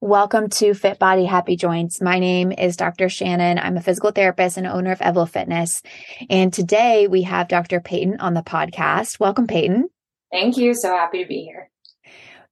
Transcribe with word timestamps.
Welcome 0.00 0.48
to 0.50 0.74
Fit 0.74 1.00
Body 1.00 1.24
Happy 1.24 1.56
Joints. 1.56 2.00
My 2.00 2.20
name 2.20 2.52
is 2.52 2.76
Dr. 2.76 3.08
Shannon. 3.08 3.58
I'm 3.58 3.76
a 3.76 3.80
physical 3.80 4.12
therapist 4.12 4.56
and 4.56 4.64
owner 4.64 4.92
of 4.92 5.00
Evlo 5.00 5.28
Fitness. 5.28 5.82
And 6.30 6.52
today 6.52 7.08
we 7.08 7.22
have 7.22 7.48
Dr. 7.48 7.80
Peyton 7.80 8.20
on 8.20 8.32
the 8.32 8.42
podcast. 8.42 9.18
Welcome, 9.18 9.48
Peyton. 9.48 9.88
Thank 10.30 10.56
you. 10.56 10.74
So 10.74 10.90
happy 10.90 11.24
to 11.24 11.28
be 11.28 11.42
here. 11.42 11.68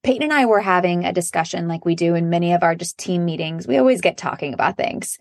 Peyton 0.02 0.24
and 0.24 0.32
I 0.32 0.46
were 0.46 0.60
having 0.60 1.04
a 1.04 1.12
discussion 1.12 1.68
like 1.68 1.84
we 1.84 1.94
do 1.94 2.16
in 2.16 2.30
many 2.30 2.52
of 2.52 2.64
our 2.64 2.74
just 2.74 2.98
team 2.98 3.24
meetings. 3.24 3.68
We 3.68 3.78
always 3.78 4.00
get 4.00 4.16
talking 4.16 4.52
about 4.52 4.76
things. 4.76 5.16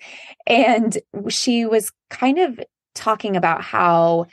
And 0.48 0.98
she 1.30 1.68
was 1.68 1.92
kind 2.10 2.40
of 2.40 2.60
talking 2.96 3.38
about 3.38 3.62
how 3.62 4.26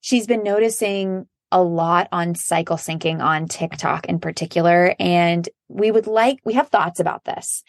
she's 0.00 0.26
been 0.26 0.44
noticing 0.44 1.26
a 1.54 1.62
lot 1.62 2.08
on 2.10 2.34
cycle 2.34 2.76
syncing 2.76 3.22
on 3.22 3.46
TikTok 3.46 4.06
in 4.06 4.18
particular. 4.18 4.94
And 4.98 5.48
we 5.68 5.90
would 5.90 6.08
like, 6.08 6.40
we 6.44 6.54
have 6.54 6.68
thoughts 6.68 6.98
about 6.98 7.24
this. 7.24 7.62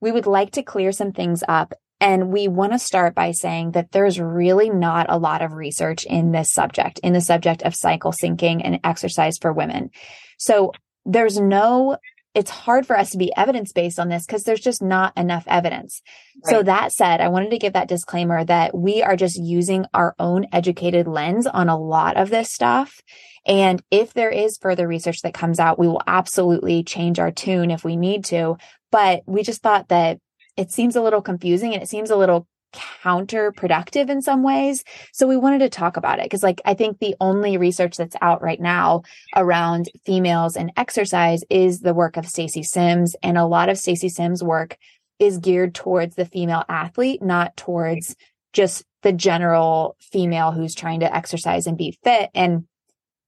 We 0.00 0.12
would 0.12 0.26
like 0.26 0.52
to 0.52 0.62
clear 0.62 0.92
some 0.92 1.12
things 1.12 1.42
up. 1.48 1.72
And 1.98 2.30
we 2.30 2.46
want 2.48 2.72
to 2.72 2.78
start 2.78 3.14
by 3.14 3.30
saying 3.30 3.70
that 3.72 3.92
there's 3.92 4.20
really 4.20 4.68
not 4.68 5.06
a 5.08 5.18
lot 5.18 5.40
of 5.40 5.52
research 5.52 6.04
in 6.04 6.32
this 6.32 6.52
subject, 6.52 6.98
in 6.98 7.14
the 7.14 7.20
subject 7.20 7.62
of 7.62 7.74
cycle 7.74 8.12
syncing 8.12 8.60
and 8.62 8.80
exercise 8.84 9.38
for 9.38 9.52
women. 9.52 9.90
So 10.36 10.72
there's 11.06 11.40
no 11.40 11.96
it's 12.34 12.50
hard 12.50 12.86
for 12.86 12.98
us 12.98 13.10
to 13.10 13.18
be 13.18 13.32
evidence 13.36 13.72
based 13.72 13.98
on 13.98 14.08
this 14.08 14.24
because 14.24 14.44
there's 14.44 14.60
just 14.60 14.82
not 14.82 15.16
enough 15.16 15.44
evidence. 15.46 16.00
Right. 16.44 16.50
So 16.50 16.62
that 16.62 16.92
said, 16.92 17.20
I 17.20 17.28
wanted 17.28 17.50
to 17.50 17.58
give 17.58 17.74
that 17.74 17.88
disclaimer 17.88 18.44
that 18.44 18.76
we 18.76 19.02
are 19.02 19.16
just 19.16 19.38
using 19.38 19.86
our 19.92 20.14
own 20.18 20.46
educated 20.52 21.06
lens 21.06 21.46
on 21.46 21.68
a 21.68 21.78
lot 21.78 22.16
of 22.16 22.30
this 22.30 22.50
stuff. 22.50 23.02
And 23.46 23.82
if 23.90 24.14
there 24.14 24.30
is 24.30 24.58
further 24.60 24.88
research 24.88 25.20
that 25.22 25.34
comes 25.34 25.60
out, 25.60 25.78
we 25.78 25.88
will 25.88 26.02
absolutely 26.06 26.84
change 26.84 27.18
our 27.18 27.30
tune 27.30 27.70
if 27.70 27.84
we 27.84 27.96
need 27.96 28.24
to. 28.26 28.56
But 28.90 29.22
we 29.26 29.42
just 29.42 29.62
thought 29.62 29.88
that 29.88 30.18
it 30.56 30.70
seems 30.70 30.96
a 30.96 31.02
little 31.02 31.22
confusing 31.22 31.74
and 31.74 31.82
it 31.82 31.88
seems 31.88 32.10
a 32.10 32.16
little 32.16 32.46
counterproductive 32.72 34.08
in 34.08 34.22
some 34.22 34.42
ways. 34.42 34.84
So 35.12 35.26
we 35.26 35.36
wanted 35.36 35.60
to 35.60 35.68
talk 35.68 35.96
about 35.96 36.18
it 36.18 36.24
because 36.24 36.42
like 36.42 36.60
I 36.64 36.74
think 36.74 36.98
the 36.98 37.14
only 37.20 37.56
research 37.56 37.96
that's 37.96 38.16
out 38.20 38.42
right 38.42 38.60
now 38.60 39.02
around 39.36 39.90
females 40.04 40.56
and 40.56 40.72
exercise 40.76 41.44
is 41.50 41.80
the 41.80 41.94
work 41.94 42.16
of 42.16 42.26
Stacy 42.26 42.62
Sims 42.62 43.16
and 43.22 43.38
a 43.38 43.46
lot 43.46 43.68
of 43.68 43.78
Stacy 43.78 44.08
Sims 44.08 44.42
work 44.42 44.76
is 45.18 45.38
geared 45.38 45.74
towards 45.74 46.16
the 46.16 46.24
female 46.24 46.64
athlete, 46.68 47.22
not 47.22 47.56
towards 47.56 48.16
just 48.52 48.84
the 49.02 49.12
general 49.12 49.96
female 50.00 50.52
who's 50.52 50.74
trying 50.74 51.00
to 51.00 51.14
exercise 51.14 51.66
and 51.66 51.78
be 51.78 51.98
fit 52.02 52.30
and 52.34 52.64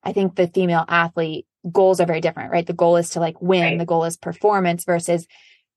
I 0.05 0.12
think 0.12 0.36
the 0.36 0.48
female 0.48 0.84
athlete 0.86 1.47
goals 1.70 2.01
are 2.01 2.06
very 2.06 2.20
different, 2.20 2.53
right? 2.53 2.67
The 2.67 2.75
goal 2.75 2.97
is 2.97 3.11
to 3.11 3.20
like 3.20 3.41
win, 3.41 3.62
right. 3.62 3.79
the 3.79 3.86
goal 3.86 4.05
is 4.05 4.17
performance 4.17 4.84
versus 4.84 5.27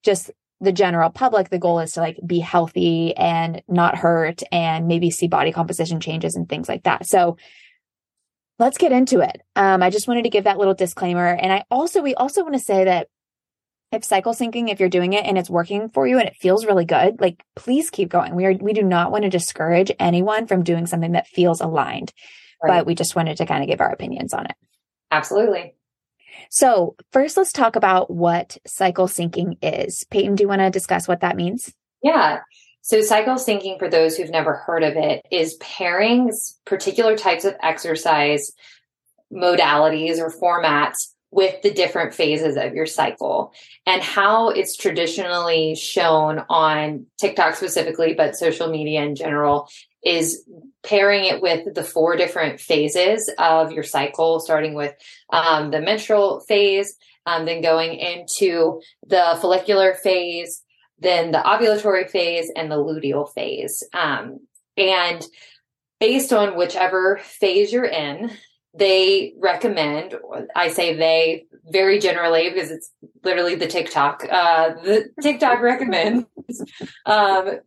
just 0.04 0.30
the 0.60 0.72
general 0.72 1.10
public, 1.10 1.50
the 1.50 1.58
goal 1.58 1.78
is 1.80 1.92
to 1.92 2.00
like 2.00 2.18
be 2.26 2.40
healthy 2.40 3.16
and 3.16 3.62
not 3.68 3.96
hurt 3.96 4.42
and 4.50 4.88
maybe 4.88 5.10
see 5.10 5.28
body 5.28 5.52
composition 5.52 6.00
changes 6.00 6.34
and 6.34 6.48
things 6.48 6.68
like 6.68 6.82
that. 6.82 7.06
So 7.06 7.36
let's 8.58 8.78
get 8.78 8.92
into 8.92 9.20
it. 9.20 9.40
Um, 9.54 9.82
I 9.82 9.90
just 9.90 10.08
wanted 10.08 10.24
to 10.24 10.30
give 10.30 10.44
that 10.44 10.58
little 10.58 10.74
disclaimer. 10.74 11.28
And 11.28 11.52
I 11.52 11.64
also, 11.70 12.02
we 12.02 12.14
also 12.14 12.42
want 12.42 12.54
to 12.54 12.60
say 12.60 12.84
that 12.84 13.08
if 13.92 14.04
cycle 14.04 14.34
syncing, 14.34 14.68
if 14.68 14.80
you're 14.80 14.88
doing 14.88 15.12
it 15.12 15.24
and 15.24 15.38
it's 15.38 15.48
working 15.48 15.88
for 15.88 16.06
you 16.06 16.18
and 16.18 16.28
it 16.28 16.36
feels 16.36 16.66
really 16.66 16.84
good, 16.84 17.20
like 17.20 17.42
please 17.54 17.88
keep 17.88 18.10
going. 18.10 18.34
We 18.34 18.44
are, 18.44 18.52
we 18.52 18.72
do 18.72 18.82
not 18.82 19.12
want 19.12 19.24
to 19.24 19.30
discourage 19.30 19.92
anyone 19.98 20.46
from 20.46 20.64
doing 20.64 20.86
something 20.86 21.12
that 21.12 21.28
feels 21.28 21.60
aligned, 21.60 22.12
right. 22.62 22.78
but 22.78 22.86
we 22.86 22.94
just 22.94 23.16
wanted 23.16 23.38
to 23.38 23.46
kind 23.46 23.62
of 23.62 23.68
give 23.68 23.80
our 23.80 23.90
opinions 23.90 24.34
on 24.34 24.46
it. 24.46 24.56
Absolutely. 25.10 25.74
So, 26.50 26.96
first, 27.12 27.36
let's 27.36 27.52
talk 27.52 27.76
about 27.76 28.10
what 28.10 28.58
cycle 28.66 29.06
syncing 29.06 29.56
is. 29.62 30.04
Peyton, 30.10 30.34
do 30.34 30.44
you 30.44 30.48
want 30.48 30.60
to 30.60 30.70
discuss 30.70 31.06
what 31.06 31.20
that 31.20 31.36
means? 31.36 31.72
Yeah. 32.02 32.40
So, 32.82 33.02
cycle 33.02 33.34
syncing, 33.34 33.78
for 33.78 33.88
those 33.88 34.16
who've 34.16 34.30
never 34.30 34.54
heard 34.54 34.82
of 34.82 34.96
it, 34.96 35.26
is 35.30 35.54
pairing 35.56 36.32
particular 36.64 37.16
types 37.16 37.44
of 37.44 37.54
exercise 37.62 38.52
modalities 39.32 40.18
or 40.18 40.30
formats 40.30 41.08
with 41.30 41.60
the 41.62 41.70
different 41.70 42.14
phases 42.14 42.56
of 42.56 42.74
your 42.74 42.86
cycle 42.86 43.52
and 43.86 44.02
how 44.02 44.48
it's 44.48 44.76
traditionally 44.76 45.74
shown 45.74 46.42
on 46.48 47.04
TikTok 47.20 47.54
specifically, 47.54 48.14
but 48.14 48.36
social 48.36 48.68
media 48.68 49.02
in 49.02 49.14
general 49.14 49.68
is 50.04 50.44
pairing 50.82 51.24
it 51.24 51.42
with 51.42 51.74
the 51.74 51.84
four 51.84 52.16
different 52.16 52.60
phases 52.60 53.30
of 53.38 53.72
your 53.72 53.82
cycle, 53.82 54.40
starting 54.40 54.74
with 54.74 54.94
um, 55.32 55.70
the 55.70 55.80
menstrual 55.80 56.40
phase, 56.40 56.96
um, 57.26 57.44
then 57.44 57.60
going 57.60 57.94
into 57.94 58.80
the 59.06 59.38
follicular 59.40 59.94
phase, 59.94 60.62
then 60.98 61.32
the 61.32 61.38
ovulatory 61.38 62.08
phase, 62.08 62.50
and 62.54 62.70
the 62.70 62.76
luteal 62.76 63.32
phase. 63.32 63.82
Um, 63.92 64.40
and 64.76 65.24
based 66.00 66.32
on 66.32 66.56
whichever 66.56 67.18
phase 67.18 67.72
you're 67.72 67.84
in, 67.84 68.30
they 68.74 69.34
recommend, 69.38 70.14
I 70.54 70.68
say 70.68 70.94
they 70.94 71.46
very 71.70 71.98
generally 71.98 72.50
because 72.50 72.70
it's 72.70 72.90
literally 73.24 73.56
the 73.56 73.66
TikTok, 73.66 74.24
uh, 74.30 74.74
the 74.82 75.08
TikTok 75.20 75.60
recommends 75.60 76.26
um, 77.04 77.58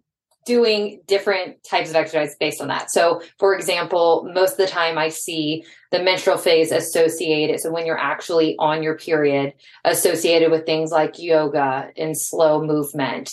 doing 0.45 1.01
different 1.07 1.63
types 1.63 1.89
of 1.89 1.95
exercise 1.95 2.35
based 2.39 2.61
on 2.61 2.67
that. 2.69 2.91
So, 2.91 3.21
for 3.37 3.55
example, 3.55 4.29
most 4.33 4.53
of 4.53 4.57
the 4.57 4.67
time 4.67 4.97
I 4.97 5.09
see 5.09 5.63
the 5.91 6.01
menstrual 6.01 6.37
phase 6.37 6.71
associated. 6.71 7.59
So, 7.59 7.71
when 7.71 7.85
you're 7.85 7.97
actually 7.97 8.55
on 8.57 8.83
your 8.83 8.97
period, 8.97 9.53
associated 9.85 10.51
with 10.51 10.65
things 10.65 10.91
like 10.91 11.19
yoga 11.19 11.89
and 11.97 12.17
slow 12.17 12.63
movement. 12.63 13.31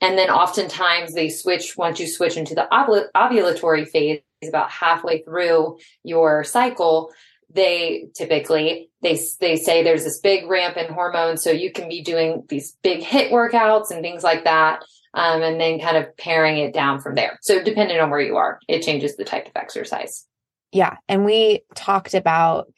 And 0.00 0.18
then 0.18 0.28
oftentimes 0.28 1.14
they 1.14 1.30
switch 1.30 1.76
once 1.76 1.98
you 1.98 2.06
switch 2.06 2.36
into 2.36 2.54
the 2.54 2.68
ovulatory 2.70 3.88
phase 3.88 4.20
about 4.46 4.70
halfway 4.70 5.22
through 5.22 5.78
your 6.04 6.44
cycle 6.44 7.10
they 7.50 8.08
typically 8.14 8.90
they 9.02 9.18
they 9.40 9.56
say 9.56 9.82
there's 9.82 10.04
this 10.04 10.20
big 10.20 10.46
ramp 10.48 10.76
in 10.76 10.92
hormones 10.92 11.42
so 11.42 11.50
you 11.50 11.72
can 11.72 11.88
be 11.88 12.02
doing 12.02 12.44
these 12.48 12.76
big 12.82 13.00
HIIT 13.00 13.30
workouts 13.30 13.90
and 13.90 14.02
things 14.02 14.22
like 14.22 14.44
that 14.44 14.84
um, 15.16 15.42
and 15.42 15.58
then 15.58 15.80
kind 15.80 15.96
of 15.96 16.14
paring 16.16 16.58
it 16.58 16.74
down 16.74 17.00
from 17.00 17.14
there. 17.14 17.38
So 17.40 17.64
depending 17.64 17.98
on 17.98 18.10
where 18.10 18.20
you 18.20 18.36
are, 18.36 18.60
it 18.68 18.82
changes 18.82 19.16
the 19.16 19.24
type 19.24 19.46
of 19.46 19.52
exercise. 19.56 20.26
Yeah. 20.72 20.96
And 21.08 21.24
we 21.24 21.62
talked 21.74 22.14
about 22.14 22.70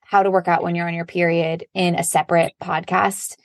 how 0.00 0.24
to 0.24 0.30
work 0.30 0.48
out 0.48 0.62
when 0.62 0.74
you're 0.74 0.88
on 0.88 0.94
your 0.94 1.06
period 1.06 1.66
in 1.74 1.94
a 1.94 2.02
separate 2.02 2.52
podcast 2.60 3.36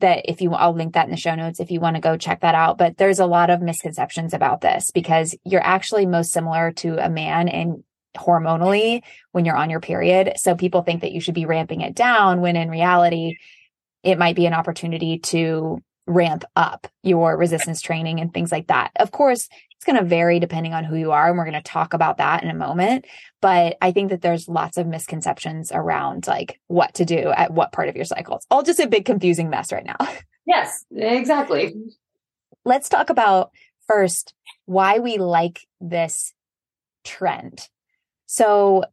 that 0.00 0.26
if 0.26 0.40
you 0.40 0.52
I'll 0.52 0.74
link 0.74 0.94
that 0.94 1.06
in 1.06 1.10
the 1.10 1.16
show 1.16 1.34
notes 1.34 1.60
if 1.60 1.70
you 1.70 1.80
want 1.80 1.96
to 1.96 2.00
go 2.00 2.16
check 2.16 2.42
that 2.42 2.54
out 2.54 2.76
but 2.78 2.96
there's 2.98 3.18
a 3.18 3.26
lot 3.26 3.50
of 3.50 3.62
misconceptions 3.62 4.34
about 4.34 4.60
this 4.60 4.90
because 4.92 5.36
you're 5.44 5.64
actually 5.64 6.06
most 6.06 6.32
similar 6.32 6.72
to 6.72 7.04
a 7.04 7.08
man 7.08 7.48
and 7.48 7.82
hormonally 8.16 9.02
when 9.32 9.44
you're 9.44 9.56
on 9.56 9.70
your 9.70 9.80
period 9.80 10.32
so 10.36 10.54
people 10.54 10.82
think 10.82 11.02
that 11.02 11.12
you 11.12 11.20
should 11.20 11.34
be 11.34 11.46
ramping 11.46 11.80
it 11.80 11.94
down 11.94 12.40
when 12.40 12.56
in 12.56 12.68
reality 12.68 13.36
it 14.02 14.18
might 14.18 14.36
be 14.36 14.46
an 14.46 14.54
opportunity 14.54 15.18
to 15.18 15.80
ramp 16.08 16.44
up 16.56 16.88
your 17.02 17.36
resistance 17.36 17.80
training 17.80 18.18
and 18.18 18.32
things 18.32 18.50
like 18.50 18.66
that. 18.68 18.90
Of 18.96 19.12
course, 19.12 19.48
it's 19.76 19.84
going 19.84 19.98
to 19.98 20.04
vary 20.04 20.40
depending 20.40 20.74
on 20.74 20.82
who 20.82 20.96
you 20.96 21.12
are. 21.12 21.28
And 21.28 21.38
we're 21.38 21.44
going 21.44 21.52
to 21.54 21.62
talk 21.62 21.94
about 21.94 22.16
that 22.16 22.42
in 22.42 22.50
a 22.50 22.54
moment. 22.54 23.06
But 23.40 23.76
I 23.80 23.92
think 23.92 24.10
that 24.10 24.22
there's 24.22 24.48
lots 24.48 24.76
of 24.76 24.86
misconceptions 24.86 25.70
around 25.70 26.26
like 26.26 26.58
what 26.66 26.94
to 26.94 27.04
do 27.04 27.30
at 27.36 27.52
what 27.52 27.72
part 27.72 27.88
of 27.88 27.94
your 27.94 28.06
cycle. 28.06 28.36
It's 28.36 28.46
all 28.50 28.62
just 28.62 28.80
a 28.80 28.88
big 28.88 29.04
confusing 29.04 29.50
mess 29.50 29.72
right 29.72 29.86
now. 29.86 29.96
Yes, 30.48 30.86
exactly. 30.96 31.74
Let's 32.64 32.88
talk 32.88 33.10
about 33.10 33.50
first 33.86 34.32
why 34.64 34.98
we 34.98 35.18
like 35.18 35.60
this 35.78 36.32
trend. 37.04 37.68
So, 38.24 38.84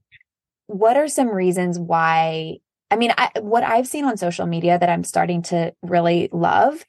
what 0.67 0.97
are 0.97 1.07
some 1.07 1.29
reasons 1.29 1.79
why 1.79 2.57
I 2.95 2.97
mean, 2.97 3.13
I, 3.17 3.29
what 3.41 3.65
I've 3.65 3.89
seen 3.89 4.05
on 4.05 4.15
social 4.15 4.45
media 4.45 4.79
that 4.79 4.87
I'm 4.87 5.03
starting 5.03 5.41
to 5.43 5.73
really 5.81 6.29
love, 6.31 6.85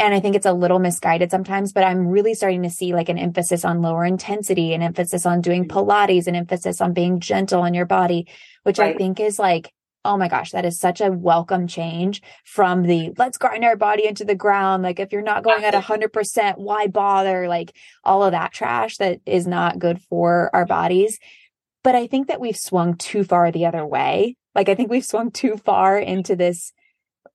and 0.00 0.12
I 0.12 0.18
think 0.18 0.34
it's 0.34 0.46
a 0.46 0.52
little 0.52 0.80
misguided 0.80 1.30
sometimes, 1.30 1.72
but 1.72 1.84
I'm 1.84 2.08
really 2.08 2.34
starting 2.34 2.64
to 2.64 2.70
see 2.70 2.92
like 2.92 3.08
an 3.08 3.18
emphasis 3.18 3.64
on 3.64 3.80
lower 3.80 4.04
intensity, 4.04 4.74
an 4.74 4.82
emphasis 4.82 5.24
on 5.24 5.42
doing 5.42 5.68
mm-hmm. 5.68 5.78
Pilates, 5.78 6.26
an 6.26 6.34
emphasis 6.34 6.80
on 6.80 6.92
being 6.92 7.20
gentle 7.20 7.62
on 7.62 7.72
your 7.72 7.86
body, 7.86 8.26
which 8.64 8.80
right. 8.80 8.96
I 8.96 8.98
think 8.98 9.20
is 9.20 9.38
like, 9.38 9.72
oh 10.04 10.16
my 10.16 10.26
gosh, 10.26 10.50
that 10.50 10.64
is 10.64 10.80
such 10.80 11.00
a 11.00 11.12
welcome 11.12 11.68
change 11.68 12.20
from 12.44 12.82
the 12.82 13.12
let's 13.16 13.38
grind 13.38 13.64
our 13.64 13.76
body 13.76 14.08
into 14.08 14.24
the 14.24 14.34
ground. 14.34 14.82
Like, 14.82 14.98
if 14.98 15.12
you're 15.12 15.22
not 15.22 15.44
going 15.44 15.62
at 15.62 15.72
100%, 15.74 16.58
why 16.58 16.88
bother? 16.88 17.46
Like, 17.46 17.76
all 18.02 18.24
of 18.24 18.32
that 18.32 18.52
trash 18.52 18.96
that 18.96 19.20
is 19.24 19.46
not 19.46 19.78
good 19.78 20.02
for 20.10 20.50
our 20.52 20.66
bodies. 20.66 21.20
But 21.84 21.94
I 21.94 22.08
think 22.08 22.26
that 22.26 22.40
we've 22.40 22.56
swung 22.56 22.96
too 22.96 23.22
far 23.22 23.52
the 23.52 23.66
other 23.66 23.86
way 23.86 24.34
like 24.54 24.68
I 24.68 24.74
think 24.74 24.90
we've 24.90 25.04
swung 25.04 25.30
too 25.30 25.56
far 25.56 25.98
into 25.98 26.36
this 26.36 26.72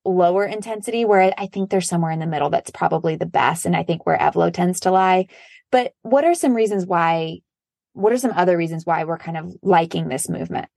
lower 0.04 0.44
intensity 0.44 1.04
where 1.04 1.32
I 1.36 1.46
think 1.46 1.70
there's 1.70 1.88
somewhere 1.88 2.10
in 2.10 2.20
the 2.20 2.26
middle 2.26 2.50
that's 2.50 2.70
probably 2.70 3.16
the 3.16 3.26
best. 3.26 3.66
And 3.66 3.76
I 3.76 3.82
think 3.82 4.06
where 4.06 4.16
Evlo 4.16 4.52
tends 4.52 4.80
to 4.80 4.90
lie. 4.90 5.26
But 5.70 5.92
what 6.02 6.24
are 6.24 6.34
some 6.34 6.54
reasons 6.54 6.86
why, 6.86 7.40
what 7.92 8.12
are 8.12 8.18
some 8.18 8.32
other 8.34 8.56
reasons 8.56 8.86
why 8.86 9.04
we're 9.04 9.18
kind 9.18 9.36
of 9.36 9.54
liking 9.62 10.08
this 10.08 10.28
movement? 10.28 10.68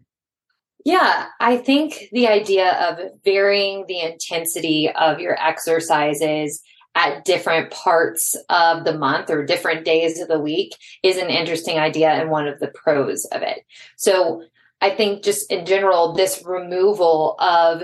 Yeah, 0.85 1.27
I 1.39 1.57
think 1.57 2.09
the 2.11 2.27
idea 2.27 2.71
of 2.73 3.11
varying 3.23 3.85
the 3.87 4.01
intensity 4.01 4.89
of 4.89 5.19
your 5.19 5.41
exercises 5.41 6.61
at 6.95 7.25
different 7.25 7.71
parts 7.71 8.35
of 8.49 8.83
the 8.83 8.97
month 8.97 9.29
or 9.29 9.45
different 9.45 9.85
days 9.85 10.19
of 10.19 10.27
the 10.27 10.39
week 10.39 10.75
is 11.01 11.17
an 11.17 11.29
interesting 11.29 11.79
idea 11.79 12.09
and 12.09 12.29
one 12.29 12.47
of 12.47 12.59
the 12.59 12.67
pros 12.67 13.25
of 13.25 13.41
it. 13.41 13.65
So 13.95 14.43
I 14.83 14.89
think 14.89 15.23
just 15.23 15.49
in 15.49 15.65
general, 15.65 16.11
this 16.11 16.43
removal 16.45 17.37
of 17.39 17.83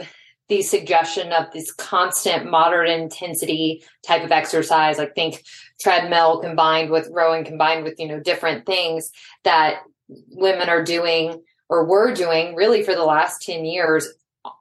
the 0.49 0.61
suggestion 0.61 1.31
of 1.31 1.45
this 1.53 1.71
constant 1.71 2.51
moderate 2.51 2.89
intensity 2.89 3.85
type 4.05 4.25
of 4.25 4.33
exercise, 4.33 4.97
like 4.97 5.15
think 5.15 5.41
treadmill 5.79 6.41
combined 6.41 6.89
with 6.89 7.07
rowing 7.13 7.45
combined 7.45 7.85
with, 7.85 7.95
you 7.99 8.09
know, 8.09 8.19
different 8.19 8.65
things 8.65 9.11
that 9.45 9.79
women 10.09 10.67
are 10.67 10.83
doing 10.83 11.41
or 11.69 11.85
were 11.85 12.13
doing 12.13 12.53
really 12.53 12.83
for 12.83 12.93
the 12.93 13.05
last 13.05 13.43
10 13.43 13.63
years 13.63 14.05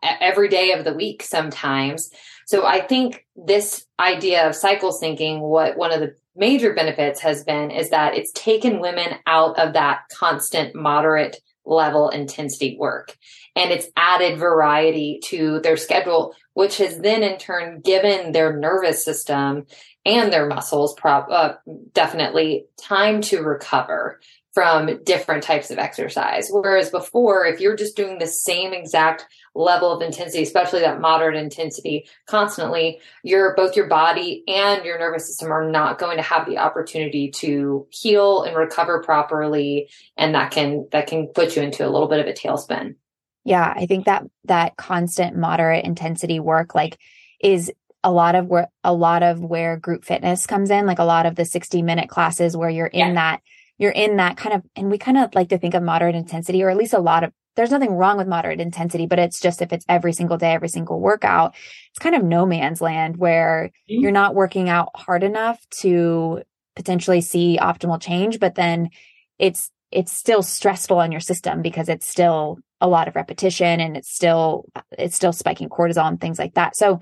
every 0.05 0.49
day 0.49 0.71
of 0.71 0.85
the 0.85 0.95
week 0.95 1.25
sometimes. 1.25 2.09
So 2.47 2.65
I 2.65 2.83
think 2.87 3.27
this 3.35 3.85
idea 3.99 4.47
of 4.47 4.55
cycle 4.55 4.97
syncing, 4.97 5.41
what 5.41 5.77
one 5.77 5.91
of 5.91 5.99
the 5.99 6.15
major 6.37 6.73
benefits 6.73 7.19
has 7.23 7.43
been 7.43 7.73
is 7.73 7.91
that 7.91 8.15
it's 8.15 8.31
taken 8.31 8.79
women 8.79 9.17
out 9.27 9.59
of 9.59 9.73
that 9.73 10.03
constant 10.13 10.77
moderate 10.77 11.41
level 11.69 12.09
intensity 12.09 12.77
work. 12.79 13.17
And 13.55 13.71
it's 13.71 13.89
added 13.97 14.39
variety 14.39 15.21
to 15.27 15.61
their 15.61 15.77
schedule 15.77 16.35
which 16.59 16.79
has 16.79 16.99
then 16.99 17.23
in 17.23 17.39
turn 17.39 17.81
given 17.83 18.33
their 18.33 18.57
nervous 18.57 19.05
system 19.05 19.65
and 20.05 20.33
their 20.33 20.49
muscles 20.49 20.93
pro- 20.97 21.21
uh, 21.21 21.55
definitely 21.93 22.67
time 22.77 23.21
to 23.21 23.43
recover 23.43 24.19
from 24.59 25.05
different 25.05 25.45
types 25.45 25.71
of 25.71 25.79
exercise. 25.79 26.49
Whereas 26.51 26.91
before, 26.91 27.47
if 27.47 27.61
you're 27.61 27.77
just 27.77 27.95
doing 27.95 28.19
the 28.19 28.27
same 28.27 28.73
exact 28.73 29.25
level 29.55 29.93
of 29.93 30.03
intensity, 30.03 30.43
especially 30.43 30.81
that 30.81 31.01
moderate 31.01 31.37
intensity 31.37 32.09
constantly, 32.27 33.01
your 33.23 33.55
both 33.55 33.77
your 33.77 33.87
body 33.87 34.43
and 34.49 34.85
your 34.85 34.99
nervous 34.99 35.29
system 35.29 35.53
are 35.53 35.71
not 35.71 36.01
going 36.01 36.17
to 36.17 36.25
have 36.25 36.45
the 36.45 36.59
opportunity 36.59 37.31
to 37.37 37.87
heal 37.91 38.43
and 38.43 38.57
recover 38.57 39.01
properly. 39.01 39.91
And 40.17 40.35
that 40.35 40.51
can 40.51 40.89
that 40.91 41.07
can 41.07 41.29
put 41.29 41.55
you 41.55 41.63
into 41.63 41.87
a 41.87 41.89
little 41.89 42.09
bit 42.09 42.19
of 42.19 42.27
a 42.27 42.33
tailspin. 42.33 42.97
Yeah, 43.45 43.73
I 43.77 43.87
think 43.87 44.07
that 44.07 44.25
that 44.47 44.77
constant 44.77 45.37
moderate 45.37 45.85
intensity 45.85 46.41
work 46.41 46.75
like 46.75 46.99
is 47.41 47.73
a 48.03 48.11
lot 48.11 48.35
of 48.35 48.49
where 48.49 48.67
a 48.83 48.93
lot 48.93 49.23
of 49.23 49.41
where 49.41 49.77
group 49.77 50.05
fitness 50.05 50.49
comes 50.49 50.71
in, 50.71 50.85
like 50.85 50.99
a 50.99 51.05
lot 51.05 51.27
of 51.27 51.37
the 51.37 51.45
60 51.45 51.81
minute 51.83 52.09
classes 52.09 52.57
where 52.57 52.71
you're 52.71 52.87
in 52.89 53.11
yeah. 53.11 53.15
that 53.15 53.43
you're 53.79 53.93
in 53.93 54.17
that 54.17 54.37
kind 54.37 54.55
of, 54.55 54.63
and 54.77 54.91
we 54.91 54.99
kind 54.99 55.17
of 55.17 55.35
like 55.35 55.49
to 55.49 55.59
think 55.59 55.75
of 55.75 55.83
moderate 55.83 56.17
intensity, 56.17 56.63
or 56.63 56.71
at 56.71 56.77
least 56.77 56.93
a 56.93 56.99
lot 56.99 57.25
of, 57.25 57.33
there's 57.57 57.71
nothing 57.71 57.93
wrong 57.93 58.17
with 58.17 58.29
moderate 58.29 58.61
intensity, 58.61 59.07
but 59.07 59.19
it's 59.19 59.41
just 59.41 59.63
if 59.63 59.73
it's 59.73 59.85
every 59.89 60.13
single 60.13 60.37
day, 60.37 60.53
every 60.53 60.69
single 60.69 61.01
workout, 61.01 61.55
it's 61.91 61.99
kind 61.99 62.15
of 62.15 62.23
no 62.23 62.45
man's 62.45 62.81
land 62.81 63.17
where 63.17 63.71
mm-hmm. 63.91 64.03
you're 64.03 64.13
not 64.13 64.35
working 64.35 64.69
out 64.69 64.91
hard 64.95 65.23
enough 65.23 65.65
to 65.81 66.43
potentially 66.77 67.21
see 67.21 67.59
optimal 67.61 68.01
change, 68.01 68.39
but 68.39 68.55
then 68.55 68.91
it's, 69.39 69.71
it's 69.91 70.13
still 70.13 70.43
stressful 70.43 70.99
on 70.99 71.11
your 71.11 71.21
system 71.21 71.63
because 71.63 71.89
it's 71.89 72.07
still 72.07 72.59
a 72.81 72.87
lot 72.87 73.09
of 73.09 73.17
repetition 73.17 73.81
and 73.81 73.97
it's 73.97 74.15
still, 74.15 74.67
it's 74.93 75.17
still 75.17 75.33
spiking 75.33 75.69
cortisol 75.69 76.07
and 76.07 76.21
things 76.21 76.39
like 76.39 76.55
that. 76.55 76.77
So 76.77 77.01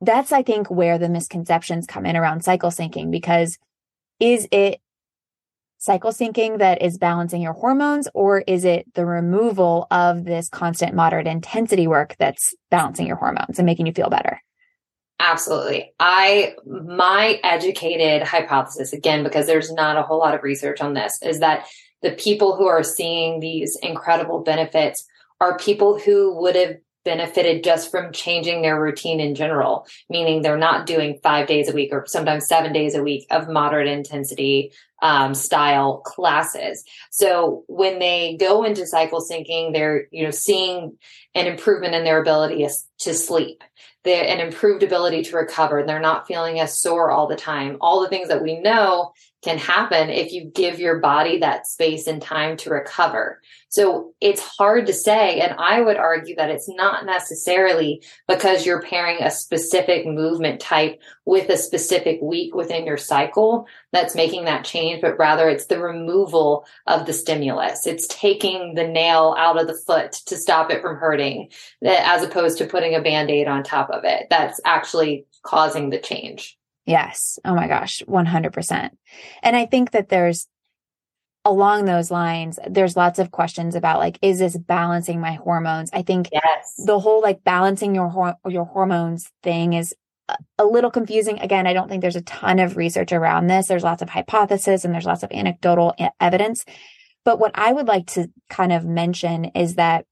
that's, 0.00 0.32
I 0.32 0.42
think, 0.42 0.70
where 0.70 0.98
the 0.98 1.08
misconceptions 1.08 1.86
come 1.86 2.06
in 2.06 2.16
around 2.16 2.44
cycle 2.44 2.70
syncing 2.70 3.10
because 3.10 3.58
is 4.20 4.48
it 4.50 4.80
cycle 5.82 6.12
syncing 6.12 6.58
that 6.58 6.80
is 6.80 6.96
balancing 6.96 7.42
your 7.42 7.54
hormones, 7.54 8.06
or 8.14 8.44
is 8.46 8.64
it 8.64 8.86
the 8.94 9.04
removal 9.04 9.88
of 9.90 10.24
this 10.24 10.48
constant 10.48 10.94
moderate 10.94 11.26
intensity 11.26 11.88
work 11.88 12.14
that's 12.20 12.54
balancing 12.70 13.04
your 13.04 13.16
hormones 13.16 13.58
and 13.58 13.66
making 13.66 13.86
you 13.86 13.92
feel 13.92 14.08
better? 14.08 14.40
Absolutely. 15.18 15.92
I, 15.98 16.54
my 16.64 17.40
educated 17.42 18.22
hypothesis, 18.22 18.92
again, 18.92 19.24
because 19.24 19.46
there's 19.46 19.72
not 19.72 19.96
a 19.96 20.02
whole 20.02 20.20
lot 20.20 20.36
of 20.36 20.44
research 20.44 20.80
on 20.80 20.94
this, 20.94 21.20
is 21.20 21.40
that 21.40 21.66
the 22.00 22.12
people 22.12 22.54
who 22.54 22.66
are 22.66 22.84
seeing 22.84 23.40
these 23.40 23.76
incredible 23.82 24.40
benefits 24.40 25.04
are 25.40 25.58
people 25.58 25.98
who 25.98 26.40
would 26.40 26.54
have 26.54 26.76
benefited 27.04 27.64
just 27.64 27.90
from 27.90 28.12
changing 28.12 28.62
their 28.62 28.80
routine 28.80 29.20
in 29.20 29.34
general, 29.34 29.86
meaning 30.08 30.42
they're 30.42 30.56
not 30.56 30.86
doing 30.86 31.18
five 31.22 31.46
days 31.46 31.68
a 31.68 31.72
week 31.72 31.90
or 31.92 32.04
sometimes 32.06 32.46
seven 32.46 32.72
days 32.72 32.94
a 32.94 33.02
week 33.02 33.26
of 33.30 33.48
moderate 33.48 33.88
intensity 33.88 34.72
um, 35.02 35.34
style 35.34 35.98
classes. 35.98 36.84
So 37.10 37.64
when 37.66 37.98
they 37.98 38.36
go 38.38 38.62
into 38.64 38.86
cycle 38.86 39.20
syncing, 39.20 39.72
they're 39.72 40.06
you 40.12 40.24
know 40.24 40.30
seeing 40.30 40.96
an 41.34 41.46
improvement 41.46 41.94
in 41.94 42.04
their 42.04 42.22
ability 42.22 42.66
to 43.00 43.14
sleep, 43.14 43.62
an 44.04 44.40
improved 44.40 44.82
ability 44.82 45.24
to 45.24 45.36
recover. 45.36 45.82
They're 45.82 46.00
not 46.00 46.28
feeling 46.28 46.60
as 46.60 46.80
sore 46.80 47.10
all 47.10 47.26
the 47.26 47.36
time. 47.36 47.78
All 47.80 48.00
the 48.00 48.08
things 48.08 48.28
that 48.28 48.42
we 48.42 48.60
know 48.60 49.12
can 49.42 49.58
happen 49.58 50.08
if 50.08 50.32
you 50.32 50.44
give 50.44 50.78
your 50.78 51.00
body 51.00 51.38
that 51.38 51.66
space 51.66 52.06
and 52.06 52.22
time 52.22 52.56
to 52.56 52.70
recover. 52.70 53.40
So 53.68 54.12
it's 54.20 54.40
hard 54.40 54.86
to 54.86 54.92
say. 54.92 55.40
And 55.40 55.54
I 55.58 55.80
would 55.80 55.96
argue 55.96 56.36
that 56.36 56.50
it's 56.50 56.68
not 56.68 57.06
necessarily 57.06 58.04
because 58.28 58.64
you're 58.64 58.82
pairing 58.82 59.22
a 59.22 59.30
specific 59.30 60.06
movement 60.06 60.60
type 60.60 61.00
with 61.24 61.48
a 61.48 61.56
specific 61.56 62.20
week 62.22 62.54
within 62.54 62.86
your 62.86 62.98
cycle 62.98 63.66
that's 63.90 64.14
making 64.14 64.44
that 64.44 64.64
change, 64.64 65.00
but 65.00 65.18
rather 65.18 65.48
it's 65.48 65.66
the 65.66 65.80
removal 65.80 66.66
of 66.86 67.06
the 67.06 67.12
stimulus. 67.12 67.86
It's 67.86 68.06
taking 68.08 68.74
the 68.74 68.86
nail 68.86 69.34
out 69.38 69.60
of 69.60 69.66
the 69.66 69.74
foot 69.86 70.12
to 70.26 70.36
stop 70.36 70.70
it 70.70 70.82
from 70.82 70.96
hurting 70.96 71.48
eh, 71.82 72.02
as 72.04 72.22
opposed 72.22 72.58
to 72.58 72.66
putting 72.66 72.94
a 72.94 73.02
band 73.02 73.30
aid 73.30 73.48
on 73.48 73.64
top 73.64 73.90
of 73.90 74.04
it. 74.04 74.26
That's 74.30 74.60
actually 74.64 75.26
causing 75.42 75.90
the 75.90 75.98
change. 75.98 76.58
Yes. 76.86 77.38
Oh 77.44 77.54
my 77.54 77.68
gosh, 77.68 78.02
100%. 78.08 78.90
And 79.42 79.56
I 79.56 79.66
think 79.66 79.92
that 79.92 80.08
there's 80.08 80.48
along 81.44 81.84
those 81.84 82.10
lines, 82.10 82.58
there's 82.68 82.96
lots 82.96 83.18
of 83.18 83.30
questions 83.30 83.74
about 83.74 83.98
like, 83.98 84.18
is 84.22 84.38
this 84.38 84.56
balancing 84.56 85.20
my 85.20 85.32
hormones? 85.32 85.90
I 85.92 86.02
think 86.02 86.28
yes. 86.32 86.74
the 86.86 87.00
whole 87.00 87.20
like 87.20 87.42
balancing 87.44 87.94
your 87.94 88.36
your 88.46 88.64
hormones 88.64 89.30
thing 89.42 89.72
is 89.72 89.94
a 90.58 90.64
little 90.64 90.90
confusing. 90.90 91.38
Again, 91.40 91.66
I 91.66 91.72
don't 91.72 91.88
think 91.88 92.00
there's 92.00 92.16
a 92.16 92.22
ton 92.22 92.58
of 92.58 92.76
research 92.76 93.12
around 93.12 93.48
this. 93.48 93.66
There's 93.66 93.82
lots 93.82 94.02
of 94.02 94.10
hypothesis 94.10 94.84
and 94.84 94.94
there's 94.94 95.04
lots 95.04 95.22
of 95.22 95.32
anecdotal 95.32 95.94
evidence. 96.20 96.64
But 97.24 97.38
what 97.38 97.52
I 97.54 97.72
would 97.72 97.86
like 97.86 98.06
to 98.08 98.28
kind 98.48 98.72
of 98.72 98.84
mention 98.84 99.46
is 99.46 99.76
that 99.76 100.06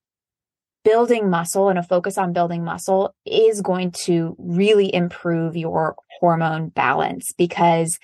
building 0.84 1.30
muscle 1.30 1.68
and 1.68 1.78
a 1.78 1.82
focus 1.82 2.16
on 2.16 2.32
building 2.32 2.64
muscle 2.64 3.14
is 3.26 3.60
going 3.60 3.92
to 3.92 4.36
really 4.38 4.92
improve 4.94 5.56
your 5.56 5.96
hormone 6.20 6.68
balance 6.68 7.32
because 7.36 7.98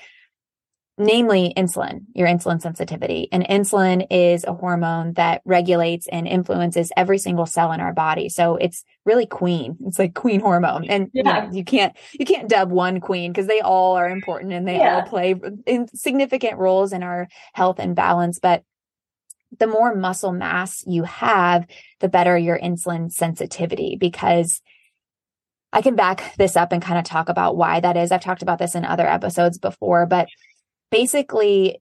namely 0.99 1.53
insulin, 1.57 2.01
your 2.15 2.27
insulin 2.27 2.61
sensitivity. 2.61 3.29
And 3.31 3.45
insulin 3.45 4.07
is 4.11 4.45
a 4.45 4.55
hormone 4.55 5.13
that 5.15 5.43
regulates 5.45 6.07
and 6.11 6.27
influences 6.27 6.91
every 6.97 7.19
single 7.19 7.47
cell 7.47 7.73
in 7.73 7.81
our 7.81 7.93
body. 7.93 8.29
So 8.29 8.57
it's 8.57 8.83
really 9.05 9.27
queen. 9.27 9.77
It's 9.87 9.99
like 9.99 10.15
queen 10.15 10.41
hormone. 10.41 10.87
And 10.89 11.11
yeah. 11.13 11.19
you, 11.19 11.23
know, 11.25 11.57
you 11.57 11.65
can't 11.65 11.97
you 12.19 12.25
can't 12.25 12.49
dub 12.49 12.71
one 12.71 13.01
queen 13.01 13.33
because 13.33 13.47
they 13.47 13.61
all 13.61 13.97
are 13.97 14.09
important 14.09 14.53
and 14.53 14.67
they 14.67 14.79
yeah. 14.79 14.97
all 14.97 15.03
play 15.03 15.35
in 15.67 15.87
significant 15.95 16.59
roles 16.59 16.93
in 16.93 17.03
our 17.03 17.29
health 17.53 17.79
and 17.79 17.95
balance. 17.95 18.39
But 18.39 18.63
the 19.59 19.67
more 19.67 19.95
muscle 19.95 20.33
mass 20.33 20.83
you 20.87 21.05
have, 21.05 21.67
the 22.01 22.09
better 22.09 22.37
your 22.37 22.59
insulin 22.59 23.11
sensitivity 23.11 23.97
because 23.99 24.61
I 25.73 25.83
can 25.83 25.97
back 25.97 26.35
this 26.37 26.57
up 26.57 26.73
and 26.73 26.83
kind 26.83 26.99
of 26.99 27.05
talk 27.05 27.29
about 27.29 27.57
why 27.57 27.81
that 27.81 27.97
is. 27.97 28.11
I've 28.11 28.23
talked 28.23 28.43
about 28.43 28.59
this 28.59 28.75
in 28.75 28.85
other 28.85 29.07
episodes 29.07 29.59
before, 29.59 30.07
but 30.07 30.29
basically, 30.91 31.81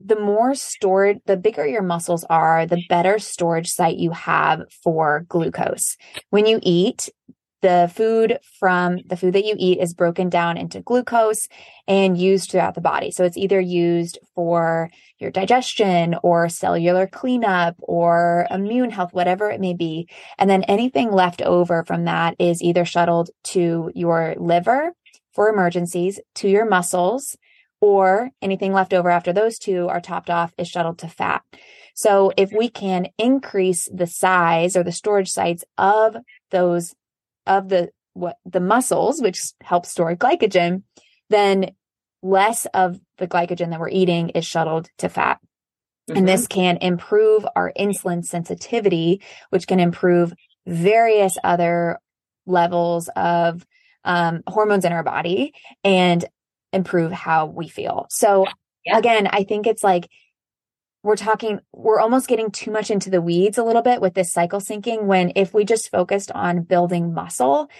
the 0.00 0.18
more 0.18 0.54
stored, 0.54 1.18
the 1.26 1.36
bigger 1.36 1.66
your 1.66 1.82
muscles 1.82 2.24
are, 2.30 2.66
the 2.66 2.82
better 2.88 3.18
storage 3.18 3.68
site 3.68 3.96
you 3.96 4.12
have 4.12 4.62
for 4.84 5.24
glucose. 5.28 5.96
When 6.30 6.46
you 6.46 6.60
eat, 6.62 7.08
the 7.60 7.90
food 7.94 8.38
from 8.58 8.98
the 9.06 9.16
food 9.16 9.34
that 9.34 9.44
you 9.44 9.54
eat 9.58 9.80
is 9.80 9.94
broken 9.94 10.28
down 10.28 10.56
into 10.56 10.80
glucose 10.80 11.48
and 11.86 12.16
used 12.16 12.50
throughout 12.50 12.74
the 12.74 12.80
body. 12.80 13.10
So 13.10 13.24
it's 13.24 13.36
either 13.36 13.60
used 13.60 14.18
for 14.34 14.90
your 15.18 15.30
digestion 15.30 16.14
or 16.22 16.48
cellular 16.48 17.06
cleanup 17.06 17.74
or 17.80 18.46
immune 18.50 18.90
health, 18.90 19.12
whatever 19.12 19.50
it 19.50 19.60
may 19.60 19.74
be. 19.74 20.08
And 20.38 20.48
then 20.48 20.62
anything 20.64 21.10
left 21.10 21.42
over 21.42 21.84
from 21.84 22.04
that 22.04 22.36
is 22.38 22.62
either 22.62 22.84
shuttled 22.84 23.30
to 23.44 23.90
your 23.94 24.34
liver 24.38 24.92
for 25.32 25.48
emergencies, 25.48 26.20
to 26.36 26.48
your 26.48 26.68
muscles, 26.68 27.36
or 27.80 28.30
anything 28.42 28.72
left 28.72 28.92
over 28.92 29.10
after 29.10 29.32
those 29.32 29.58
two 29.58 29.88
are 29.88 30.00
topped 30.00 30.30
off 30.30 30.52
is 30.58 30.68
shuttled 30.68 30.98
to 30.98 31.08
fat. 31.08 31.42
So 31.94 32.32
if 32.36 32.52
we 32.52 32.68
can 32.68 33.08
increase 33.18 33.88
the 33.92 34.06
size 34.06 34.76
or 34.76 34.82
the 34.82 34.92
storage 34.92 35.30
sites 35.30 35.64
of 35.76 36.16
those 36.50 36.94
of 37.48 37.68
the 37.68 37.90
what 38.14 38.36
the 38.44 38.60
muscles, 38.60 39.20
which 39.20 39.40
help 39.62 39.86
store 39.86 40.14
glycogen, 40.16 40.82
then 41.30 41.70
less 42.22 42.66
of 42.66 43.00
the 43.18 43.28
glycogen 43.28 43.70
that 43.70 43.80
we're 43.80 43.88
eating 43.88 44.30
is 44.30 44.44
shuttled 44.44 44.90
to 44.98 45.08
fat. 45.08 45.38
Mm-hmm. 46.08 46.18
And 46.18 46.28
this 46.28 46.46
can 46.46 46.78
improve 46.78 47.46
our 47.54 47.72
insulin 47.78 48.24
sensitivity, 48.24 49.22
which 49.50 49.66
can 49.66 49.80
improve 49.80 50.32
various 50.66 51.38
other 51.44 51.98
levels 52.46 53.08
of 53.14 53.64
um, 54.04 54.42
hormones 54.46 54.84
in 54.84 54.92
our 54.92 55.02
body 55.02 55.54
and 55.84 56.24
improve 56.72 57.12
how 57.12 57.46
we 57.46 57.68
feel. 57.68 58.06
So 58.10 58.46
yeah. 58.84 58.98
again, 58.98 59.28
I 59.30 59.44
think 59.44 59.66
it's 59.66 59.84
like 59.84 60.08
we're 61.08 61.16
talking, 61.16 61.58
we're 61.72 62.00
almost 62.00 62.28
getting 62.28 62.50
too 62.50 62.70
much 62.70 62.90
into 62.90 63.08
the 63.08 63.22
weeds 63.22 63.56
a 63.56 63.64
little 63.64 63.80
bit 63.80 64.02
with 64.02 64.12
this 64.12 64.30
cycle 64.30 64.60
syncing 64.60 65.04
when 65.04 65.32
if 65.36 65.54
we 65.54 65.64
just 65.64 65.90
focused 65.90 66.30
on 66.32 66.62
building 66.62 67.14
muscle, 67.14 67.70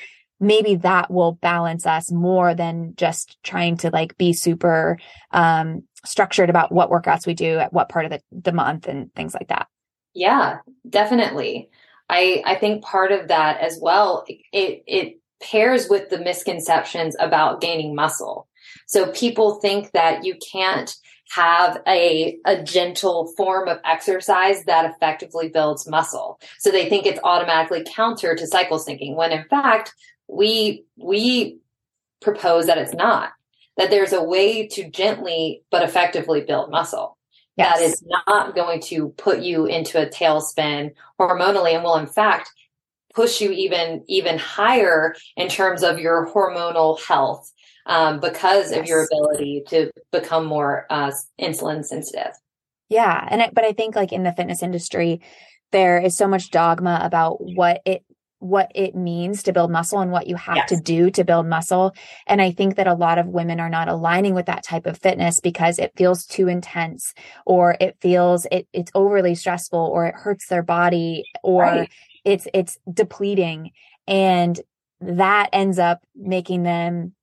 maybe 0.40 0.76
that 0.76 1.10
will 1.10 1.32
balance 1.32 1.84
us 1.84 2.10
more 2.10 2.54
than 2.54 2.94
just 2.96 3.36
trying 3.42 3.76
to 3.76 3.90
like 3.90 4.16
be 4.16 4.32
super 4.32 4.98
um, 5.30 5.82
structured 6.06 6.48
about 6.48 6.72
what 6.72 6.88
workouts 6.90 7.26
we 7.26 7.34
do 7.34 7.58
at 7.58 7.70
what 7.70 7.90
part 7.90 8.06
of 8.06 8.12
the, 8.12 8.22
the 8.32 8.52
month 8.52 8.88
and 8.88 9.14
things 9.14 9.34
like 9.34 9.48
that. 9.48 9.68
Yeah, 10.14 10.60
definitely. 10.88 11.68
I 12.08 12.42
I 12.46 12.54
think 12.54 12.82
part 12.82 13.12
of 13.12 13.28
that 13.28 13.60
as 13.60 13.78
well 13.78 14.24
it 14.26 14.82
it 14.86 15.20
pairs 15.42 15.90
with 15.90 16.08
the 16.08 16.18
misconceptions 16.18 17.14
about 17.20 17.60
gaining 17.60 17.94
muscle. 17.94 18.48
So 18.86 19.12
people 19.12 19.56
think 19.56 19.92
that 19.92 20.24
you 20.24 20.36
can't 20.50 20.90
have 21.30 21.82
a, 21.86 22.38
a 22.46 22.62
gentle 22.62 23.32
form 23.36 23.68
of 23.68 23.78
exercise 23.84 24.64
that 24.64 24.90
effectively 24.90 25.48
builds 25.48 25.88
muscle. 25.88 26.40
So 26.58 26.70
they 26.70 26.88
think 26.88 27.06
it's 27.06 27.20
automatically 27.22 27.84
counter 27.84 28.34
to 28.34 28.46
cycle 28.46 28.78
syncing 28.78 29.14
when 29.14 29.32
in 29.32 29.44
fact 29.44 29.94
we 30.28 30.84
we 30.96 31.58
propose 32.20 32.66
that 32.66 32.78
it's 32.78 32.94
not 32.94 33.30
that 33.76 33.90
there's 33.90 34.12
a 34.12 34.22
way 34.22 34.66
to 34.66 34.88
gently 34.90 35.62
but 35.70 35.82
effectively 35.82 36.42
build 36.42 36.70
muscle 36.70 37.16
yes. 37.56 37.78
that 37.78 37.84
is 37.84 38.04
not 38.26 38.54
going 38.54 38.80
to 38.80 39.08
put 39.10 39.40
you 39.40 39.66
into 39.66 40.00
a 40.00 40.06
tailspin 40.06 40.92
hormonally 41.18 41.74
and 41.74 41.82
will 41.82 41.96
in 41.96 42.06
fact 42.06 42.50
push 43.14 43.40
you 43.40 43.50
even 43.50 44.04
even 44.06 44.38
higher 44.38 45.14
in 45.36 45.48
terms 45.48 45.82
of 45.82 45.98
your 45.98 46.28
hormonal 46.28 47.00
health 47.00 47.52
um, 47.88 48.20
because 48.20 48.70
yes. 48.70 48.80
of 48.80 48.86
your 48.86 49.04
ability 49.04 49.64
to 49.68 49.90
become 50.12 50.46
more 50.46 50.86
uh, 50.90 51.10
insulin 51.40 51.84
sensitive 51.84 52.32
yeah 52.88 53.26
and 53.30 53.42
I, 53.42 53.50
but 53.52 53.64
i 53.64 53.72
think 53.72 53.96
like 53.96 54.12
in 54.12 54.22
the 54.22 54.32
fitness 54.32 54.62
industry 54.62 55.20
there 55.72 55.98
is 55.98 56.16
so 56.16 56.28
much 56.28 56.50
dogma 56.50 57.00
about 57.02 57.38
what 57.40 57.82
it 57.84 58.04
what 58.40 58.70
it 58.74 58.94
means 58.94 59.42
to 59.42 59.52
build 59.52 59.70
muscle 59.70 60.00
and 60.00 60.12
what 60.12 60.26
you 60.28 60.36
have 60.36 60.56
yes. 60.56 60.68
to 60.68 60.76
do 60.76 61.10
to 61.10 61.24
build 61.24 61.46
muscle. 61.46 61.92
And 62.26 62.40
I 62.40 62.52
think 62.52 62.76
that 62.76 62.86
a 62.86 62.94
lot 62.94 63.18
of 63.18 63.26
women 63.26 63.58
are 63.58 63.68
not 63.68 63.88
aligning 63.88 64.34
with 64.34 64.46
that 64.46 64.62
type 64.62 64.86
of 64.86 64.98
fitness 64.98 65.40
because 65.40 65.78
it 65.78 65.92
feels 65.96 66.24
too 66.24 66.48
intense 66.48 67.14
or 67.44 67.76
it 67.80 67.96
feels 68.00 68.46
it, 68.52 68.68
it's 68.72 68.92
overly 68.94 69.34
stressful 69.34 69.78
or 69.80 70.06
it 70.06 70.14
hurts 70.14 70.46
their 70.46 70.62
body 70.62 71.24
or 71.42 71.62
right. 71.62 71.90
it's 72.24 72.46
it's 72.54 72.78
depleting. 72.92 73.72
And 74.06 74.60
that 75.00 75.50
ends 75.52 75.78
up 75.78 76.00
making 76.14 76.62
them 76.62 77.14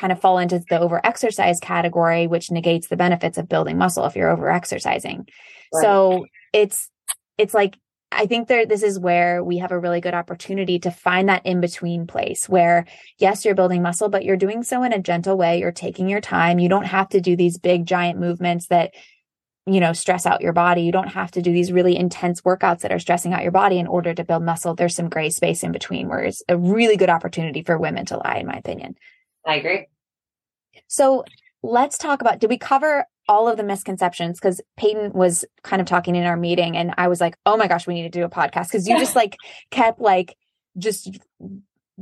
kind 0.00 0.12
of 0.12 0.20
fall 0.20 0.38
into 0.38 0.60
the 0.70 0.80
over 0.80 1.04
exercise 1.04 1.60
category, 1.60 2.26
which 2.26 2.50
negates 2.50 2.88
the 2.88 2.96
benefits 2.96 3.38
of 3.38 3.48
building 3.48 3.76
muscle 3.76 4.06
if 4.06 4.16
you're 4.16 4.30
over 4.30 4.50
exercising. 4.50 5.28
Right. 5.72 5.82
So 5.82 6.26
it's 6.52 6.88
it's 7.36 7.54
like 7.54 7.76
I 8.12 8.26
think 8.26 8.48
there, 8.48 8.66
this 8.66 8.82
is 8.82 8.98
where 8.98 9.44
we 9.44 9.58
have 9.58 9.70
a 9.70 9.78
really 9.78 10.00
good 10.00 10.14
opportunity 10.14 10.80
to 10.80 10.90
find 10.90 11.28
that 11.28 11.46
in 11.46 11.60
between 11.60 12.08
place 12.08 12.48
where, 12.48 12.86
yes, 13.18 13.44
you're 13.44 13.54
building 13.54 13.82
muscle, 13.82 14.08
but 14.08 14.24
you're 14.24 14.36
doing 14.36 14.64
so 14.64 14.82
in 14.82 14.92
a 14.92 14.98
gentle 14.98 15.36
way. 15.36 15.60
You're 15.60 15.70
taking 15.70 16.08
your 16.08 16.20
time. 16.20 16.58
You 16.58 16.68
don't 16.68 16.86
have 16.86 17.08
to 17.10 17.20
do 17.20 17.36
these 17.36 17.56
big, 17.56 17.86
giant 17.86 18.18
movements 18.18 18.66
that, 18.66 18.94
you 19.64 19.78
know, 19.78 19.92
stress 19.92 20.26
out 20.26 20.40
your 20.40 20.52
body. 20.52 20.82
You 20.82 20.90
don't 20.90 21.12
have 21.12 21.30
to 21.32 21.42
do 21.42 21.52
these 21.52 21.70
really 21.70 21.96
intense 21.96 22.40
workouts 22.40 22.80
that 22.80 22.90
are 22.90 22.98
stressing 22.98 23.32
out 23.32 23.44
your 23.44 23.52
body 23.52 23.78
in 23.78 23.86
order 23.86 24.12
to 24.12 24.24
build 24.24 24.42
muscle. 24.42 24.74
There's 24.74 24.96
some 24.96 25.08
gray 25.08 25.30
space 25.30 25.62
in 25.62 25.70
between 25.70 26.08
where 26.08 26.24
it's 26.24 26.42
a 26.48 26.58
really 26.58 26.96
good 26.96 27.10
opportunity 27.10 27.62
for 27.62 27.78
women 27.78 28.06
to 28.06 28.16
lie, 28.16 28.38
in 28.40 28.46
my 28.46 28.54
opinion. 28.54 28.96
I 29.46 29.56
agree. 29.56 29.86
So 30.88 31.24
let's 31.62 31.98
talk 31.98 32.20
about, 32.20 32.38
did 32.38 32.50
we 32.50 32.58
cover 32.58 33.04
all 33.28 33.48
of 33.48 33.56
the 33.56 33.62
misconceptions 33.62 34.40
because 34.40 34.60
Peyton 34.76 35.12
was 35.12 35.44
kind 35.62 35.80
of 35.80 35.86
talking 35.86 36.16
in 36.16 36.24
our 36.24 36.36
meeting 36.36 36.76
and 36.76 36.92
I 36.98 37.08
was 37.08 37.20
like, 37.20 37.36
oh 37.46 37.56
my 37.56 37.68
gosh, 37.68 37.86
we 37.86 37.94
need 37.94 38.02
to 38.02 38.08
do 38.08 38.24
a 38.24 38.28
podcast 38.28 38.68
because 38.68 38.88
you 38.88 38.98
just 38.98 39.14
like 39.22 39.36
kept 39.70 40.00
like 40.00 40.36
just 40.78 41.18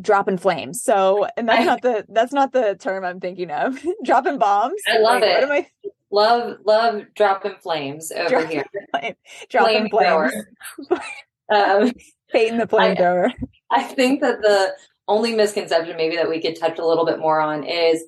dropping 0.01 0.39
flames. 0.39 0.83
So, 0.83 1.27
and 1.37 1.49
that's 1.49 1.67
not 1.67 1.83
the 1.83 2.07
that's 2.09 2.33
not 2.33 2.53
the 2.53 2.77
term 2.79 3.05
I'm 3.05 3.21
thinking 3.21 3.51
of. 3.51 3.79
dropping 4.05 4.39
bombs. 4.39 4.81
I 4.89 4.99
love 4.99 5.21
like, 5.21 5.31
it. 5.31 5.35
What 5.35 5.45
am 5.45 5.53
I? 5.53 5.67
Love 6.11 6.57
love 6.65 7.03
dropping 7.15 7.57
flames 7.63 8.11
over 8.11 8.29
dropping 8.29 8.51
here. 8.51 8.65
Flame, 8.91 9.15
dropping 9.51 9.91
flame 9.91 10.31
flames. 10.89 11.03
um, 11.55 11.93
Peyton 12.33 12.59
the 12.59 12.67
flamethrower. 12.67 13.31
I, 13.71 13.81
I 13.81 13.83
think 13.83 14.23
that 14.23 14.41
the 14.41 14.73
only 15.09 15.35
misconception 15.35 15.97
maybe 15.97 16.17
that 16.17 16.29
we 16.29 16.41
could 16.41 16.59
touch 16.59 16.79
a 16.79 16.87
little 16.87 17.07
bit 17.07 17.19
more 17.19 17.41
on 17.41 17.65
is 17.65 18.05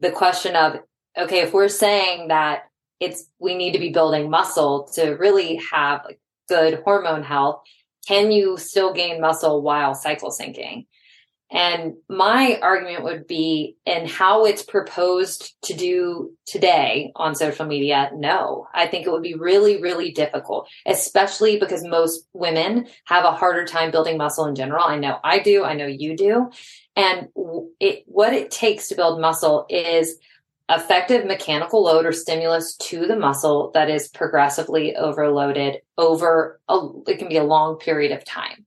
the 0.00 0.10
question 0.10 0.54
of 0.54 0.80
okay, 1.16 1.40
if 1.40 1.52
we're 1.52 1.68
saying 1.68 2.28
that 2.28 2.64
it's 3.00 3.24
we 3.38 3.54
need 3.54 3.72
to 3.72 3.78
be 3.78 3.90
building 3.90 4.30
muscle 4.30 4.88
to 4.94 5.10
really 5.12 5.60
have 5.70 6.02
like 6.04 6.20
good 6.48 6.82
hormone 6.84 7.22
health, 7.22 7.62
can 8.06 8.30
you 8.30 8.56
still 8.56 8.92
gain 8.92 9.20
muscle 9.20 9.62
while 9.62 9.94
cycle 9.94 10.30
syncing? 10.30 10.86
And 11.52 11.96
my 12.08 12.58
argument 12.62 13.04
would 13.04 13.26
be 13.26 13.76
in 13.84 14.06
how 14.06 14.46
it's 14.46 14.62
proposed 14.62 15.54
to 15.64 15.74
do 15.74 16.32
today 16.46 17.12
on 17.14 17.34
social 17.34 17.66
media. 17.66 18.10
No, 18.14 18.68
I 18.74 18.86
think 18.86 19.06
it 19.06 19.12
would 19.12 19.22
be 19.22 19.34
really, 19.34 19.80
really 19.80 20.12
difficult, 20.12 20.68
especially 20.86 21.58
because 21.58 21.84
most 21.84 22.26
women 22.32 22.86
have 23.04 23.26
a 23.26 23.32
harder 23.32 23.66
time 23.66 23.90
building 23.90 24.16
muscle 24.16 24.46
in 24.46 24.54
general. 24.54 24.84
I 24.84 24.98
know 24.98 25.18
I 25.22 25.40
do. 25.40 25.62
I 25.62 25.74
know 25.74 25.86
you 25.86 26.16
do. 26.16 26.50
And 26.96 27.28
it, 27.80 28.04
what 28.06 28.32
it 28.32 28.50
takes 28.50 28.88
to 28.88 28.94
build 28.94 29.20
muscle 29.20 29.66
is 29.68 30.16
effective 30.70 31.26
mechanical 31.26 31.82
load 31.82 32.06
or 32.06 32.12
stimulus 32.12 32.76
to 32.76 33.06
the 33.06 33.16
muscle 33.16 33.70
that 33.74 33.90
is 33.90 34.08
progressively 34.08 34.96
overloaded 34.96 35.82
over 35.98 36.60
a, 36.68 36.88
it 37.06 37.18
can 37.18 37.28
be 37.28 37.36
a 37.36 37.44
long 37.44 37.76
period 37.76 38.12
of 38.12 38.24
time. 38.24 38.64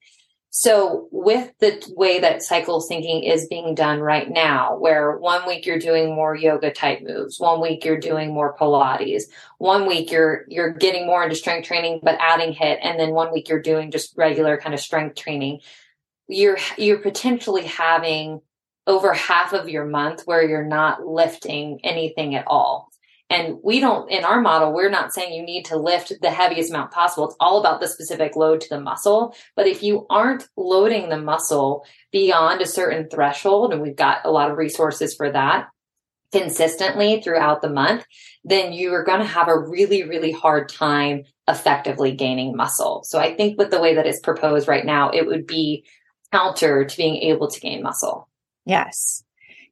So 0.58 1.10
with 1.12 1.52
the 1.60 1.86
way 1.98 2.22
that 2.22 2.42
cycle 2.42 2.82
syncing 2.82 3.30
is 3.30 3.46
being 3.50 3.76
done 3.76 4.00
right 4.00 4.30
now, 4.30 4.78
where 4.78 5.18
one 5.18 5.46
week 5.46 5.66
you're 5.66 5.78
doing 5.78 6.16
more 6.16 6.34
yoga 6.34 6.72
type 6.72 7.02
moves, 7.02 7.42
one 7.42 7.60
week 7.60 7.84
you're 7.84 8.00
doing 8.00 8.34
more 8.34 8.56
Pilates, 8.56 9.24
one 9.58 9.86
week 9.86 10.14
you're, 10.14 10.46
you're 10.48 10.72
getting 10.72 11.08
more 11.08 11.22
into 11.22 11.36
strength 11.36 11.68
training, 11.68 12.00
but 12.02 12.16
adding 12.22 12.54
HIIT, 12.54 12.80
And 12.82 12.98
then 12.98 13.12
one 13.12 13.34
week 13.34 13.50
you're 13.50 13.62
doing 13.62 13.92
just 13.92 14.16
regular 14.16 14.58
kind 14.58 14.74
of 14.74 14.80
strength 14.80 15.18
training. 15.18 15.60
You're, 16.30 16.58
you're 16.78 17.00
potentially 17.00 17.66
having 17.66 18.40
over 18.88 19.12
half 19.12 19.52
of 19.52 19.68
your 19.68 19.86
month 19.86 20.22
where 20.24 20.42
you're 20.42 20.64
not 20.64 21.06
lifting 21.06 21.82
anything 21.84 22.34
at 22.34 22.48
all. 22.48 22.94
And 23.30 23.58
we 23.64 23.80
don't, 23.80 24.10
in 24.12 24.24
our 24.24 24.40
model, 24.40 24.72
we're 24.72 24.90
not 24.90 25.12
saying 25.12 25.34
you 25.34 25.44
need 25.44 25.66
to 25.66 25.78
lift 25.78 26.14
the 26.22 26.30
heaviest 26.30 26.70
amount 26.70 26.92
possible. 26.92 27.26
It's 27.26 27.36
all 27.40 27.60
about 27.60 27.82
the 27.82 27.88
specific 27.88 28.36
load 28.36 28.62
to 28.62 28.70
the 28.70 28.80
muscle. 28.80 29.36
But 29.56 29.66
if 29.68 29.82
you 29.82 30.06
aren't 30.10 30.48
loading 30.56 31.10
the 31.10 31.18
muscle 31.18 31.86
beyond 32.12 32.62
a 32.62 32.68
certain 32.68 33.10
threshold, 33.10 33.74
and 33.74 33.82
we've 33.82 33.96
got 33.96 34.20
a 34.26 34.32
lot 34.32 34.52
of 34.52 34.58
resources 34.58 35.16
for 35.16 35.32
that 35.32 35.70
consistently 36.32 37.22
throughout 37.22 37.62
the 37.62 37.70
month, 37.70 38.06
then 38.44 38.74
you 38.74 38.94
are 38.94 39.04
going 39.04 39.22
to 39.22 39.26
have 39.26 39.48
a 39.48 39.58
really, 39.58 40.04
really 40.04 40.32
hard 40.32 40.70
time 40.70 41.24
effectively 41.48 42.12
gaining 42.12 42.56
muscle. 42.56 43.04
So 43.06 43.20
I 43.20 43.36
think 43.36 43.58
with 43.58 43.72
the 43.72 43.82
way 43.82 43.96
that 43.96 44.06
it's 44.06 44.20
proposed 44.20 44.68
right 44.68 44.86
now, 44.86 45.10
it 45.10 45.26
would 45.26 45.48
be 45.48 45.86
counter 46.32 46.86
to 46.86 46.98
being 46.98 47.16
able 47.18 47.48
to 47.48 47.60
gain 47.60 47.82
muscle. 47.82 48.30
Yes. 48.66 49.25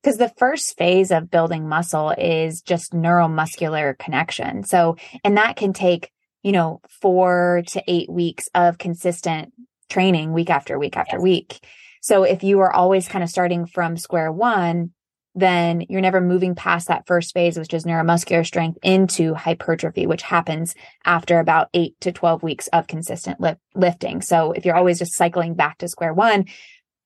Because 0.03 0.17
the 0.17 0.33
first 0.37 0.77
phase 0.77 1.11
of 1.11 1.31
building 1.31 1.69
muscle 1.69 2.11
is 2.11 2.61
just 2.61 2.91
neuromuscular 2.91 3.97
connection. 3.97 4.63
So, 4.63 4.97
and 5.23 5.37
that 5.37 5.55
can 5.55 5.71
take, 5.71 6.11
you 6.41 6.51
know, 6.51 6.81
four 7.01 7.63
to 7.67 7.83
eight 7.87 8.11
weeks 8.11 8.45
of 8.53 8.77
consistent 8.77 9.53
training 9.89 10.33
week 10.33 10.49
after 10.49 10.77
week 10.77 10.97
after 10.97 11.15
yes. 11.15 11.23
week. 11.23 11.65
So 12.01 12.23
if 12.23 12.43
you 12.43 12.59
are 12.59 12.73
always 12.73 13.07
kind 13.07 13.23
of 13.23 13.29
starting 13.29 13.65
from 13.65 13.95
square 13.95 14.31
one, 14.31 14.91
then 15.35 15.85
you're 15.89 16.01
never 16.01 16.21
moving 16.21 16.53
past 16.53 16.87
that 16.87 17.07
first 17.07 17.33
phase, 17.33 17.57
which 17.57 17.73
is 17.73 17.85
neuromuscular 17.85 18.45
strength 18.45 18.77
into 18.83 19.33
hypertrophy, 19.33 20.05
which 20.05 20.21
happens 20.21 20.75
after 21.05 21.39
about 21.39 21.69
eight 21.73 21.95
to 22.01 22.11
12 22.11 22.43
weeks 22.43 22.67
of 22.67 22.87
consistent 22.87 23.39
lifting. 23.73 24.21
So 24.21 24.51
if 24.51 24.65
you're 24.65 24.75
always 24.75 24.99
just 24.99 25.15
cycling 25.15 25.55
back 25.55 25.79
to 25.79 25.87
square 25.87 26.13
one, 26.13 26.45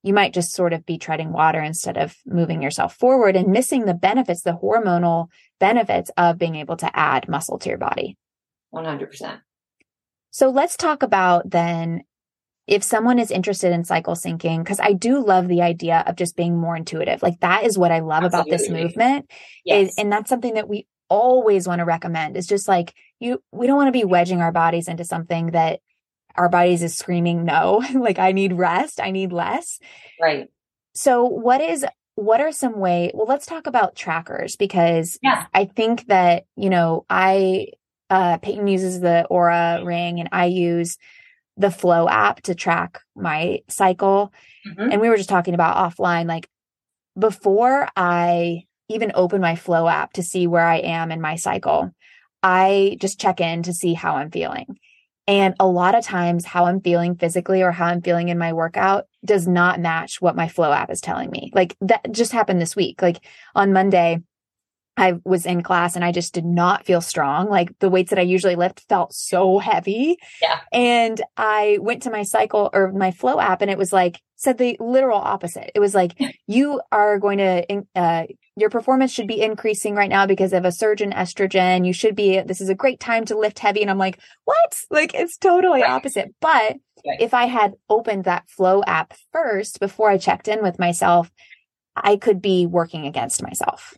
you 0.08 0.14
might 0.14 0.34
just 0.34 0.54
sort 0.54 0.72
of 0.72 0.86
be 0.86 0.98
treading 0.98 1.34
water 1.34 1.62
instead 1.62 1.98
of 1.98 2.16
moving 2.26 2.62
yourself 2.62 2.96
forward 2.96 3.36
and 3.36 3.50
missing 3.50 3.86
the 3.86 3.94
benefits, 3.94 4.42
the 4.42 4.58
hormonal 4.64 5.28
benefits 5.60 6.10
of 6.16 6.38
being 6.38 6.56
able 6.56 6.78
to 6.78 6.98
add 6.98 7.28
muscle 7.28 7.60
to 7.60 7.70
your 7.70 7.78
body. 7.78 8.18
100%. 8.74 9.42
So 10.32 10.50
let's 10.50 10.78
talk 10.78 11.04
about 11.04 11.50
then 11.50 12.04
if 12.68 12.84
someone 12.84 13.20
is 13.20 13.32
interested 13.32 13.74
in 13.74 13.84
cycle 13.84 14.16
syncing, 14.16 14.60
because 14.60 14.80
I 14.80 14.94
do 14.94 15.26
love 15.26 15.48
the 15.48 15.62
idea 15.62 16.04
of 16.08 16.16
just 16.16 16.38
being 16.38 16.58
more 16.58 16.76
intuitive. 16.76 17.22
Like 17.22 17.40
that 17.42 17.66
is 17.66 17.78
what 17.78 17.92
I 17.92 18.00
love 18.00 18.24
Absolutely. 18.24 18.52
about 18.52 18.58
this 18.58 18.70
movement. 18.70 19.32
Yes. 19.66 19.90
Is, 19.90 19.96
and 19.98 20.12
that's 20.12 20.30
something 20.30 20.54
that 20.54 20.70
we 20.70 20.88
always 21.10 21.68
want 21.68 21.80
to 21.80 21.86
recommend 21.86 22.38
is 22.38 22.48
just 22.48 22.68
like 22.68 22.94
you, 23.20 23.42
we 23.52 23.68
don't 23.68 23.78
want 23.78 23.88
to 23.88 24.00
be 24.00 24.06
wedging 24.06 24.42
our 24.42 24.52
bodies 24.52 24.88
into 24.88 25.04
something 25.04 25.52
that 25.52 25.80
our 26.38 26.50
bodies 26.50 26.84
is 26.84 26.96
screaming 26.96 27.46
no. 27.46 27.84
Like 27.94 28.20
i 28.20 28.32
need 28.32 28.54
rest. 28.54 29.00
I 29.02 29.12
need 29.12 29.32
less. 29.32 29.80
Right. 30.22 30.50
So 30.94 31.26
what 31.26 31.62
is 31.62 31.86
what 32.18 32.42
are 32.42 32.52
some 32.52 32.80
way 32.80 33.12
well 33.14 33.28
let's 33.28 33.46
talk 33.46 33.68
about 33.68 33.96
trackers 33.96 34.56
because 34.56 35.20
yeah. 35.22 35.46
i 35.54 35.66
think 35.66 36.08
that 36.08 36.46
you 36.56 36.68
know 36.68 37.06
i 37.12 37.68
uh 38.10 38.40
peyton 38.40 38.68
uses 38.68 39.00
the 39.00 39.28
Oura 39.30 39.86
ring 39.86 40.20
and 40.20 40.28
i 40.32 40.46
use 40.46 40.98
the 41.58 41.70
Flo 41.70 42.08
app 42.10 42.42
to 42.42 42.54
track 42.56 43.02
my 43.16 43.62
cycle. 43.68 44.34
Mm-hmm. 44.68 44.92
and 44.92 45.02
we 45.02 45.10
were 45.10 45.18
just 45.18 45.30
talking 45.30 45.54
about 45.54 45.78
offline 45.78 46.28
like 46.28 46.50
before 47.18 47.88
i 47.96 48.64
even 48.90 49.12
open 49.14 49.40
my 49.40 49.56
Flo 49.56 49.88
app 49.88 50.14
to 50.14 50.24
see 50.24 50.48
where 50.48 50.66
i 50.66 50.78
am 50.78 51.12
in 51.12 51.22
my 51.22 51.36
cycle 51.36 51.92
i 52.42 52.98
just 53.00 53.22
check 53.22 53.40
in 53.40 53.62
to 53.62 53.74
see 53.74 53.94
how 53.94 54.16
i'm 54.16 54.32
feeling 54.32 54.80
and 55.28 55.56
a 55.60 55.68
lot 55.68 55.96
of 55.96 56.06
times, 56.06 56.46
how 56.46 56.66
I'm 56.66 56.82
feeling 56.82 57.16
physically 57.16 57.62
or 57.62 57.72
how 57.72 57.88
I'm 57.88 58.02
feeling 58.02 58.30
in 58.30 58.38
my 58.38 58.54
workout 58.54 59.06
does 59.26 59.48
not 59.48 59.80
match 59.80 60.22
what 60.22 60.38
my 60.38 60.48
Flo 60.48 60.72
app 60.72 60.90
is 60.90 61.02
telling 61.02 61.30
me. 61.30 61.52
Like 61.54 61.76
that 61.82 62.12
just 62.12 62.32
happened 62.32 62.62
this 62.62 62.76
week. 62.76 63.02
Like 63.02 63.24
on 63.54 63.74
Monday, 63.74 64.22
I 64.96 65.20
was 65.24 65.46
in 65.46 65.62
class 65.62 65.96
and 65.96 66.04
I 66.04 66.12
just 66.12 66.34
did 66.34 66.46
not 66.46 66.86
feel 66.86 67.02
strong. 67.02 67.50
Like 67.50 67.78
the 67.80 67.90
weights 67.90 68.10
that 68.10 68.20
I 68.20 68.24
usually 68.24 68.56
lift 68.56 68.86
felt 68.90 69.14
so 69.14 69.60
heavy. 69.60 70.18
Yeah. 70.42 70.60
And 70.72 71.22
I 71.36 71.78
went 71.82 72.04
to 72.04 72.10
my 72.12 72.24
cycle 72.24 72.70
or 72.74 72.92
my 72.94 73.12
Flo 73.12 73.40
app 73.40 73.62
and 73.62 73.70
it 73.70 73.78
was 73.78 73.94
like, 73.94 74.20
said 74.38 74.58
the 74.58 74.78
literal 74.80 75.20
opposite. 75.20 75.72
It 75.76 75.80
was 75.80 75.94
like, 75.94 76.14
you 76.48 76.82
are 76.92 77.20
going 77.20 77.38
to, 77.38 77.84
uh, 77.96 78.24
your 78.58 78.72
performance 78.72 79.12
should 79.12 79.28
be 79.28 79.42
increasing 79.42 79.94
right 79.94 80.10
now 80.10 80.26
because 80.26 80.52
of 80.52 80.66
a 80.66 80.72
surge 80.72 81.02
in 81.02 81.12
estrogen. 81.12 81.86
You 81.86 81.94
should 81.94 82.16
be, 82.16 82.42
this 82.42 82.60
is 82.60 82.70
a 82.70 82.76
great 82.76 83.00
time 83.00 83.24
to 83.26 83.38
lift 83.38 83.60
heavy. 83.60 83.84
And 83.84 83.92
I'm 83.92 84.00
like, 84.00 84.20
what? 84.46 84.82
Like 84.90 85.14
it's 85.14 85.38
totally 85.38 85.84
right. 85.84 85.92
opposite. 85.92 86.34
But 86.42 86.78
right. 87.06 87.22
if 87.22 87.36
I 87.36 87.46
had 87.46 87.76
opened 87.88 88.24
that 88.24 88.50
Flo 88.50 88.82
app 88.88 89.14
first 89.32 89.80
before 89.80 90.10
I 90.10 90.18
checked 90.18 90.48
in 90.48 90.64
with 90.64 90.80
myself, 90.80 91.32
I 91.96 92.18
could 92.18 92.42
be 92.42 92.66
working 92.66 93.06
against 93.06 93.44
myself. 93.44 93.96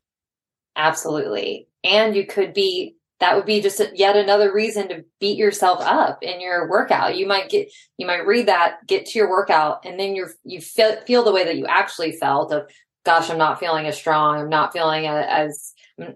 Absolutely. 0.76 1.70
And 1.86 2.14
you 2.14 2.26
could 2.26 2.54
be 2.54 2.98
that 3.20 3.36
would 3.36 3.46
be 3.46 3.62
just 3.62 3.82
yet 3.96 4.16
another 4.16 4.54
reason 4.54 4.88
to 4.90 5.04
beat 5.20 5.38
yourself 5.38 5.80
up 5.82 6.24
in 6.24 6.40
your 6.40 6.70
workout. 6.70 7.18
You 7.18 7.28
might 7.28 7.50
get, 7.50 7.70
you 7.98 8.08
might 8.08 8.26
read 8.26 8.48
that, 8.48 8.88
get 8.88 9.08
to 9.08 9.20
your 9.20 9.30
workout, 9.30 9.86
and 9.86 10.00
then 10.00 10.16
you're, 10.16 10.32
you 10.46 10.62
feel, 10.62 10.96
feel 11.02 11.24
the 11.24 11.34
way 11.34 11.44
that 11.44 11.58
you 11.58 11.66
actually 11.66 12.14
felt 12.14 12.54
of, 12.54 12.70
gosh, 13.06 13.30
I'm 13.30 13.38
not 13.38 13.60
feeling 13.60 13.86
as 13.86 13.98
strong. 13.98 14.40
I'm 14.40 14.50
not 14.50 14.74
feeling 14.74 15.08
as, 15.08 15.74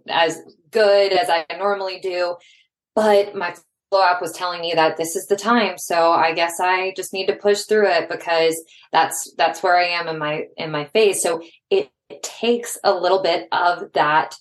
as 0.08 0.42
good 0.72 1.14
as 1.14 1.30
I 1.30 1.46
normally 1.58 2.00
do. 2.00 2.36
But 2.96 3.36
my 3.36 3.56
Flo 3.90 4.04
app 4.04 4.22
was 4.22 4.32
telling 4.32 4.62
me 4.62 4.74
that 4.76 4.98
this 4.98 5.16
is 5.16 5.28
the 5.28 5.36
time. 5.36 5.78
So 5.78 6.12
I 6.12 6.34
guess 6.34 6.60
I 6.60 6.94
just 6.96 7.14
need 7.14 7.28
to 7.28 7.36
push 7.36 7.64
through 7.64 7.88
it 7.90 8.10
because 8.10 8.62
that's, 8.92 9.34
that's 9.38 9.64
where 9.64 9.78
I 9.78 9.86
am 9.86 10.08
in 10.08 10.18
my, 10.18 10.46
in 10.58 10.72
my 10.72 10.86
phase. 10.86 11.22
So 11.22 11.42
it, 11.70 11.90
it 12.10 12.24
takes 12.24 12.78
a 12.84 12.94
little 12.94 13.22
bit 13.22 13.48
of 13.52 13.92
that 13.94 14.36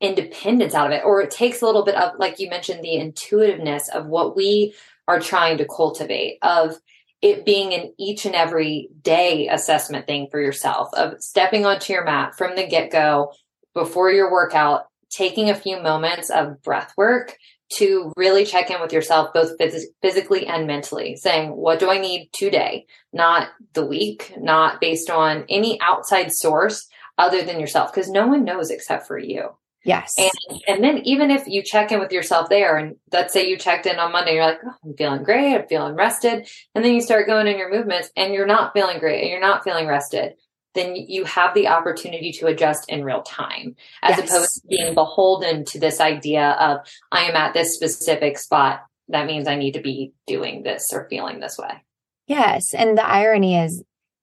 independence 0.00 0.74
out 0.74 0.86
of 0.86 0.92
it, 0.92 1.04
or 1.04 1.20
it 1.20 1.30
takes 1.30 1.60
a 1.60 1.66
little 1.66 1.84
bit 1.84 1.94
of, 1.94 2.18
like 2.18 2.38
you 2.38 2.48
mentioned, 2.48 2.82
the 2.82 2.94
intuitiveness 2.94 3.88
of 3.90 4.06
what 4.06 4.34
we 4.34 4.74
are 5.06 5.20
trying 5.20 5.58
to 5.58 5.66
cultivate, 5.66 6.38
of 6.40 6.76
it 7.22 7.44
being 7.44 7.74
an 7.74 7.92
each 7.98 8.24
and 8.24 8.34
every 8.34 8.88
day 9.02 9.48
assessment 9.48 10.06
thing 10.06 10.28
for 10.30 10.40
yourself, 10.40 10.92
of 10.94 11.22
stepping 11.22 11.66
onto 11.66 11.92
your 11.92 12.04
mat 12.04 12.36
from 12.36 12.56
the 12.56 12.66
get 12.66 12.90
go 12.90 13.32
before 13.74 14.10
your 14.10 14.32
workout, 14.32 14.86
taking 15.10 15.50
a 15.50 15.54
few 15.54 15.80
moments 15.80 16.30
of 16.30 16.62
breath 16.62 16.92
work 16.96 17.36
to 17.70 18.12
really 18.16 18.44
check 18.44 18.70
in 18.70 18.80
with 18.80 18.92
yourself, 18.92 19.32
both 19.32 19.56
phys- 19.58 19.84
physically 20.02 20.46
and 20.46 20.66
mentally, 20.66 21.14
saying, 21.16 21.50
What 21.50 21.78
do 21.78 21.90
I 21.90 21.98
need 21.98 22.30
today? 22.32 22.86
Not 23.12 23.48
the 23.74 23.86
week, 23.86 24.34
not 24.38 24.80
based 24.80 25.08
on 25.08 25.44
any 25.48 25.80
outside 25.80 26.32
source 26.32 26.88
other 27.16 27.42
than 27.42 27.60
yourself, 27.60 27.92
because 27.92 28.10
no 28.10 28.26
one 28.26 28.44
knows 28.44 28.70
except 28.70 29.06
for 29.06 29.18
you. 29.18 29.50
Yes. 29.84 30.14
And 30.18 30.60
and 30.66 30.84
then 30.84 30.98
even 31.04 31.30
if 31.30 31.46
you 31.46 31.62
check 31.62 31.90
in 31.90 32.00
with 32.00 32.12
yourself 32.12 32.48
there, 32.48 32.76
and 32.76 32.96
let's 33.12 33.32
say 33.32 33.48
you 33.48 33.56
checked 33.56 33.86
in 33.86 33.98
on 33.98 34.12
Monday, 34.12 34.34
you're 34.34 34.44
like, 34.44 34.58
oh, 34.64 34.74
I'm 34.84 34.94
feeling 34.94 35.22
great, 35.22 35.54
I'm 35.54 35.66
feeling 35.68 35.94
rested, 35.94 36.48
and 36.74 36.84
then 36.84 36.94
you 36.94 37.00
start 37.00 37.26
going 37.26 37.46
in 37.46 37.56
your 37.58 37.70
movements, 37.70 38.10
and 38.16 38.34
you're 38.34 38.46
not 38.46 38.72
feeling 38.74 38.98
great, 38.98 39.22
and 39.22 39.30
you're 39.30 39.40
not 39.40 39.64
feeling 39.64 39.86
rested. 39.86 40.34
Then 40.74 40.94
you 40.94 41.24
have 41.24 41.54
the 41.54 41.68
opportunity 41.68 42.30
to 42.32 42.46
adjust 42.46 42.88
in 42.88 43.04
real 43.04 43.22
time, 43.22 43.74
as 44.02 44.18
yes. 44.18 44.30
opposed 44.30 44.54
to 44.54 44.68
being 44.68 44.94
beholden 44.94 45.64
to 45.66 45.80
this 45.80 45.98
idea 46.00 46.50
of 46.50 46.86
I 47.10 47.24
am 47.24 47.34
at 47.34 47.54
this 47.54 47.74
specific 47.74 48.38
spot. 48.38 48.82
That 49.08 49.26
means 49.26 49.48
I 49.48 49.56
need 49.56 49.72
to 49.72 49.80
be 49.80 50.12
doing 50.26 50.62
this 50.62 50.92
or 50.92 51.08
feeling 51.08 51.40
this 51.40 51.58
way. 51.58 51.82
Yes, 52.26 52.74
and 52.74 52.96
the 52.96 53.04
irony 53.04 53.58
is, 53.58 53.82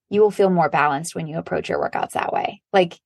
you 0.09 0.21
will 0.21 0.31
feel 0.31 0.49
more 0.49 0.69
balanced 0.69 1.15
when 1.15 1.27
you 1.27 1.37
approach 1.37 1.67
your 1.67 1.79
workouts 1.79 2.11
that 2.11 2.31
way. 2.31 2.61
Like 2.71 2.97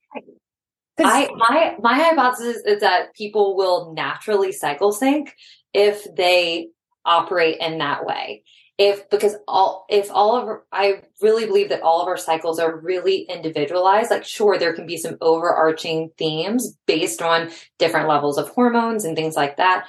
I 0.99 1.29
my 1.35 1.75
my 1.79 1.95
hypothesis 1.95 2.61
is 2.65 2.81
that 2.81 3.13
people 3.15 3.55
will 3.55 3.93
naturally 3.93 4.51
cycle 4.51 4.91
sync 4.91 5.33
if 5.73 6.05
they 6.15 6.69
operate 7.05 7.57
in 7.59 7.79
that 7.79 8.05
way. 8.05 8.43
If 8.77 9.09
because 9.09 9.35
all 9.47 9.85
if 9.89 10.09
all 10.11 10.35
of 10.35 10.59
I 10.71 11.03
really 11.21 11.45
believe 11.45 11.69
that 11.69 11.83
all 11.83 12.01
of 12.01 12.07
our 12.07 12.17
cycles 12.17 12.59
are 12.59 12.79
really 12.79 13.21
individualized. 13.29 14.11
Like 14.11 14.25
sure 14.25 14.57
there 14.57 14.73
can 14.73 14.87
be 14.87 14.97
some 14.97 15.17
overarching 15.21 16.11
themes 16.17 16.77
based 16.87 17.21
on 17.21 17.51
different 17.77 18.09
levels 18.09 18.37
of 18.37 18.49
hormones 18.49 19.05
and 19.05 19.15
things 19.15 19.35
like 19.35 19.57
that. 19.57 19.87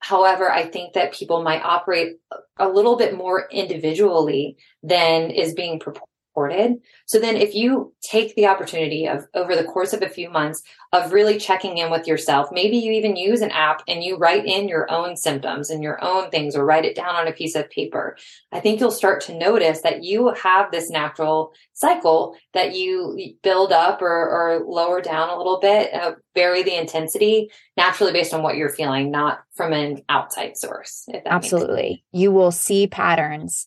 However, 0.00 0.50
I 0.50 0.64
think 0.64 0.94
that 0.94 1.14
people 1.14 1.44
might 1.44 1.62
operate 1.62 2.16
a 2.58 2.68
little 2.68 2.96
bit 2.96 3.16
more 3.16 3.46
individually 3.52 4.56
than 4.82 5.30
is 5.30 5.54
being 5.54 5.78
proposed 5.78 6.11
supported. 6.32 6.80
So 7.06 7.18
then 7.18 7.36
if 7.36 7.54
you 7.54 7.92
take 8.02 8.34
the 8.34 8.46
opportunity 8.46 9.06
of 9.06 9.26
over 9.34 9.54
the 9.54 9.64
course 9.64 9.92
of 9.92 10.02
a 10.02 10.08
few 10.08 10.30
months 10.30 10.62
of 10.92 11.12
really 11.12 11.38
checking 11.38 11.78
in 11.78 11.90
with 11.90 12.06
yourself, 12.06 12.48
maybe 12.50 12.78
you 12.78 12.92
even 12.92 13.16
use 13.16 13.42
an 13.42 13.50
app 13.50 13.82
and 13.86 14.02
you 14.02 14.16
write 14.16 14.46
in 14.46 14.68
your 14.68 14.90
own 14.90 15.16
symptoms 15.16 15.68
and 15.68 15.82
your 15.82 16.02
own 16.02 16.30
things 16.30 16.56
or 16.56 16.64
write 16.64 16.86
it 16.86 16.96
down 16.96 17.14
on 17.14 17.28
a 17.28 17.32
piece 17.32 17.54
of 17.54 17.68
paper. 17.70 18.16
I 18.50 18.60
think 18.60 18.80
you'll 18.80 18.90
start 18.90 19.20
to 19.22 19.38
notice 19.38 19.82
that 19.82 20.04
you 20.04 20.32
have 20.42 20.70
this 20.70 20.88
natural 20.90 21.52
cycle 21.74 22.34
that 22.54 22.74
you 22.74 23.36
build 23.42 23.72
up 23.72 24.00
or, 24.00 24.08
or 24.08 24.64
lower 24.66 25.02
down 25.02 25.28
a 25.28 25.36
little 25.36 25.60
bit, 25.60 25.92
uh, 25.92 26.12
vary 26.34 26.62
the 26.62 26.78
intensity 26.78 27.50
naturally 27.76 28.12
based 28.12 28.32
on 28.32 28.42
what 28.42 28.56
you're 28.56 28.70
feeling, 28.70 29.10
not 29.10 29.40
from 29.54 29.72
an 29.72 30.02
outside 30.08 30.56
source. 30.56 31.06
Absolutely. 31.26 32.04
You 32.12 32.32
will 32.32 32.52
see 32.52 32.86
patterns 32.86 33.66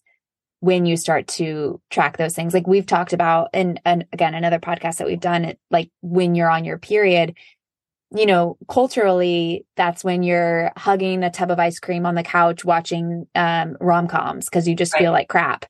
when 0.59 0.85
you 0.85 0.97
start 0.97 1.27
to 1.27 1.79
track 1.89 2.17
those 2.17 2.33
things 2.33 2.53
like 2.53 2.67
we've 2.67 2.85
talked 2.85 3.13
about 3.13 3.49
and, 3.53 3.79
and 3.85 4.05
again 4.11 4.33
another 4.33 4.59
podcast 4.59 4.97
that 4.97 5.07
we've 5.07 5.19
done 5.19 5.53
like 5.69 5.89
when 6.01 6.35
you're 6.35 6.49
on 6.49 6.65
your 6.65 6.77
period 6.77 7.35
you 8.15 8.25
know 8.25 8.57
culturally 8.69 9.65
that's 9.75 10.03
when 10.03 10.23
you're 10.23 10.71
hugging 10.77 11.23
a 11.23 11.29
tub 11.29 11.51
of 11.51 11.59
ice 11.59 11.79
cream 11.79 12.05
on 12.05 12.15
the 12.15 12.23
couch 12.23 12.63
watching 12.63 13.27
um, 13.35 13.77
rom-coms 13.79 14.45
because 14.45 14.67
you 14.67 14.75
just 14.75 14.93
right. 14.93 15.01
feel 15.01 15.11
like 15.11 15.27
crap 15.27 15.65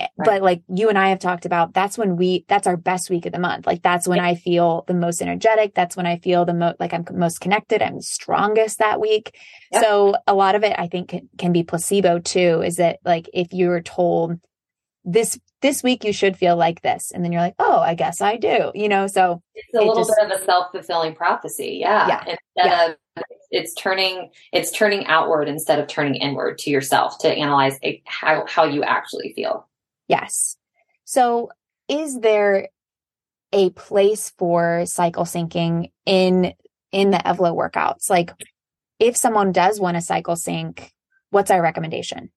Right. 0.00 0.26
but 0.26 0.42
like 0.42 0.62
you 0.68 0.88
and 0.88 0.98
I 0.98 1.10
have 1.10 1.18
talked 1.18 1.46
about, 1.46 1.74
that's 1.74 1.98
when 1.98 2.16
we, 2.16 2.44
that's 2.48 2.66
our 2.66 2.76
best 2.76 3.10
week 3.10 3.26
of 3.26 3.32
the 3.32 3.38
month. 3.38 3.66
Like 3.66 3.82
that's 3.82 4.08
when 4.08 4.18
yeah. 4.18 4.26
I 4.26 4.34
feel 4.34 4.84
the 4.86 4.94
most 4.94 5.20
energetic. 5.20 5.74
That's 5.74 5.96
when 5.96 6.06
I 6.06 6.18
feel 6.18 6.44
the 6.44 6.54
most, 6.54 6.80
like 6.80 6.92
I'm 6.92 7.04
most 7.12 7.40
connected. 7.40 7.82
I'm 7.82 8.00
strongest 8.00 8.78
that 8.78 9.00
week. 9.00 9.38
Yeah. 9.72 9.82
So 9.82 10.16
a 10.26 10.34
lot 10.34 10.54
of 10.54 10.64
it, 10.64 10.74
I 10.78 10.86
think 10.86 11.10
can, 11.10 11.28
can 11.38 11.52
be 11.52 11.62
placebo 11.62 12.18
too, 12.18 12.62
is 12.62 12.76
that 12.76 12.98
like, 13.04 13.28
if 13.34 13.52
you're 13.52 13.80
told 13.80 14.38
this, 15.04 15.38
this 15.62 15.82
week 15.82 16.04
you 16.04 16.12
should 16.12 16.36
feel 16.36 16.56
like 16.56 16.82
this. 16.82 17.10
And 17.10 17.24
then 17.24 17.32
you're 17.32 17.42
like, 17.42 17.56
oh, 17.58 17.80
I 17.80 17.94
guess 17.94 18.20
I 18.20 18.36
do, 18.36 18.72
you 18.74 18.88
know? 18.88 19.06
So 19.06 19.42
it's 19.54 19.74
a 19.74 19.78
it 19.78 19.86
little 19.86 20.04
just, 20.04 20.12
bit 20.18 20.30
of 20.30 20.40
a 20.40 20.44
self-fulfilling 20.44 21.14
prophecy. 21.14 21.78
Yeah. 21.80 22.06
yeah. 22.08 22.36
Instead 22.56 22.90
of 22.90 22.96
it's 23.50 23.74
turning 23.74 24.30
it's 24.52 24.70
turning 24.70 25.04
outward 25.06 25.48
instead 25.48 25.78
of 25.78 25.88
turning 25.88 26.14
inward 26.14 26.56
to 26.56 26.70
yourself 26.70 27.18
to 27.18 27.28
analyze 27.28 27.78
how 28.06 28.46
how 28.46 28.64
you 28.64 28.82
actually 28.84 29.32
feel 29.34 29.68
Yes. 30.10 30.56
So 31.04 31.50
is 31.88 32.18
there 32.18 32.68
a 33.52 33.70
place 33.70 34.32
for 34.36 34.84
cycle 34.84 35.24
syncing 35.24 35.92
in 36.04 36.52
in 36.90 37.10
the 37.12 37.18
Evlo 37.18 37.54
workouts? 37.54 38.10
Like 38.10 38.32
if 38.98 39.16
someone 39.16 39.52
does 39.52 39.78
want 39.78 39.96
to 39.96 40.00
cycle 40.00 40.34
sync, 40.34 40.92
what's 41.30 41.52
our 41.52 41.62
recommendation? 41.62 42.32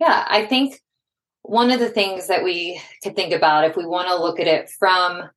Yeah, 0.00 0.26
I 0.26 0.46
think 0.46 0.80
one 1.42 1.70
of 1.70 1.80
the 1.80 1.90
things 1.90 2.28
that 2.28 2.44
we 2.44 2.80
could 3.02 3.14
think 3.14 3.34
about 3.34 3.66
if 3.66 3.76
we 3.76 3.84
want 3.84 4.08
to 4.08 4.16
look 4.16 4.40
at 4.40 4.46
it 4.46 4.70
from 4.70 5.28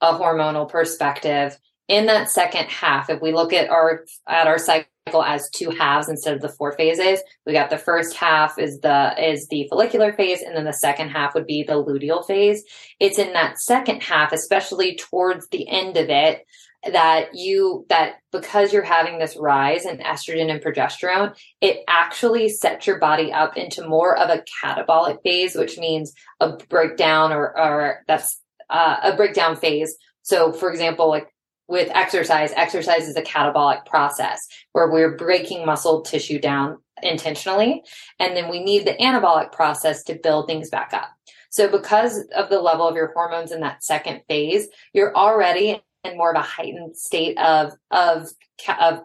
a 0.00 0.14
hormonal 0.14 0.66
perspective 0.66 1.58
in 1.88 2.06
that 2.06 2.30
second 2.30 2.66
half, 2.68 3.10
if 3.10 3.20
we 3.20 3.32
look 3.32 3.52
at 3.52 3.70
our 3.70 4.04
at 4.26 4.46
our 4.46 4.58
cycle 4.58 4.88
as 5.16 5.48
two 5.50 5.70
halves 5.70 6.08
instead 6.08 6.34
of 6.34 6.42
the 6.42 6.48
four 6.48 6.72
phases. 6.72 7.20
We 7.46 7.52
got 7.52 7.70
the 7.70 7.78
first 7.78 8.14
half 8.14 8.58
is 8.58 8.80
the 8.80 9.14
is 9.18 9.48
the 9.48 9.66
follicular 9.68 10.12
phase, 10.12 10.42
and 10.42 10.54
then 10.54 10.64
the 10.64 10.72
second 10.72 11.10
half 11.10 11.34
would 11.34 11.46
be 11.46 11.62
the 11.62 11.82
luteal 11.82 12.26
phase. 12.26 12.62
It's 13.00 13.18
in 13.18 13.32
that 13.32 13.58
second 13.58 14.02
half, 14.02 14.32
especially 14.32 14.96
towards 14.96 15.48
the 15.48 15.66
end 15.68 15.96
of 15.96 16.10
it, 16.10 16.44
that 16.84 17.34
you 17.34 17.86
that 17.88 18.16
because 18.32 18.72
you're 18.72 18.82
having 18.82 19.18
this 19.18 19.36
rise 19.36 19.86
in 19.86 19.98
estrogen 19.98 20.50
and 20.50 20.62
progesterone, 20.62 21.34
it 21.60 21.84
actually 21.88 22.48
sets 22.50 22.86
your 22.86 22.98
body 22.98 23.32
up 23.32 23.56
into 23.56 23.88
more 23.88 24.16
of 24.16 24.28
a 24.30 24.44
catabolic 24.62 25.22
phase, 25.22 25.54
which 25.54 25.78
means 25.78 26.12
a 26.40 26.56
breakdown 26.68 27.32
or 27.32 27.58
or 27.58 28.04
that's 28.06 28.40
uh, 28.70 28.96
a 29.02 29.16
breakdown 29.16 29.56
phase 29.56 29.96
So, 30.22 30.52
for 30.52 30.70
example, 30.70 31.08
like 31.08 31.28
with 31.68 31.90
exercise, 31.94 32.50
exercise 32.56 33.06
is 33.06 33.16
a 33.16 33.22
catabolic 33.22 33.84
process 33.84 34.40
where 34.72 34.90
we're 34.90 35.16
breaking 35.16 35.66
muscle 35.66 36.00
tissue 36.02 36.40
down 36.40 36.78
intentionally. 37.02 37.82
And 38.18 38.36
then 38.36 38.50
we 38.50 38.64
need 38.64 38.86
the 38.86 38.94
anabolic 38.94 39.52
process 39.52 40.02
to 40.04 40.14
build 40.14 40.46
things 40.46 40.70
back 40.70 40.92
up. 40.94 41.10
So 41.50 41.68
because 41.68 42.24
of 42.34 42.48
the 42.48 42.60
level 42.60 42.88
of 42.88 42.96
your 42.96 43.12
hormones 43.12 43.52
in 43.52 43.60
that 43.60 43.84
second 43.84 44.22
phase, 44.28 44.68
you're 44.92 45.14
already 45.14 45.80
in 46.04 46.16
more 46.16 46.30
of 46.30 46.36
a 46.36 46.42
heightened 46.42 46.96
state 46.96 47.38
of, 47.38 47.72
of, 47.90 48.28
of, 48.80 49.02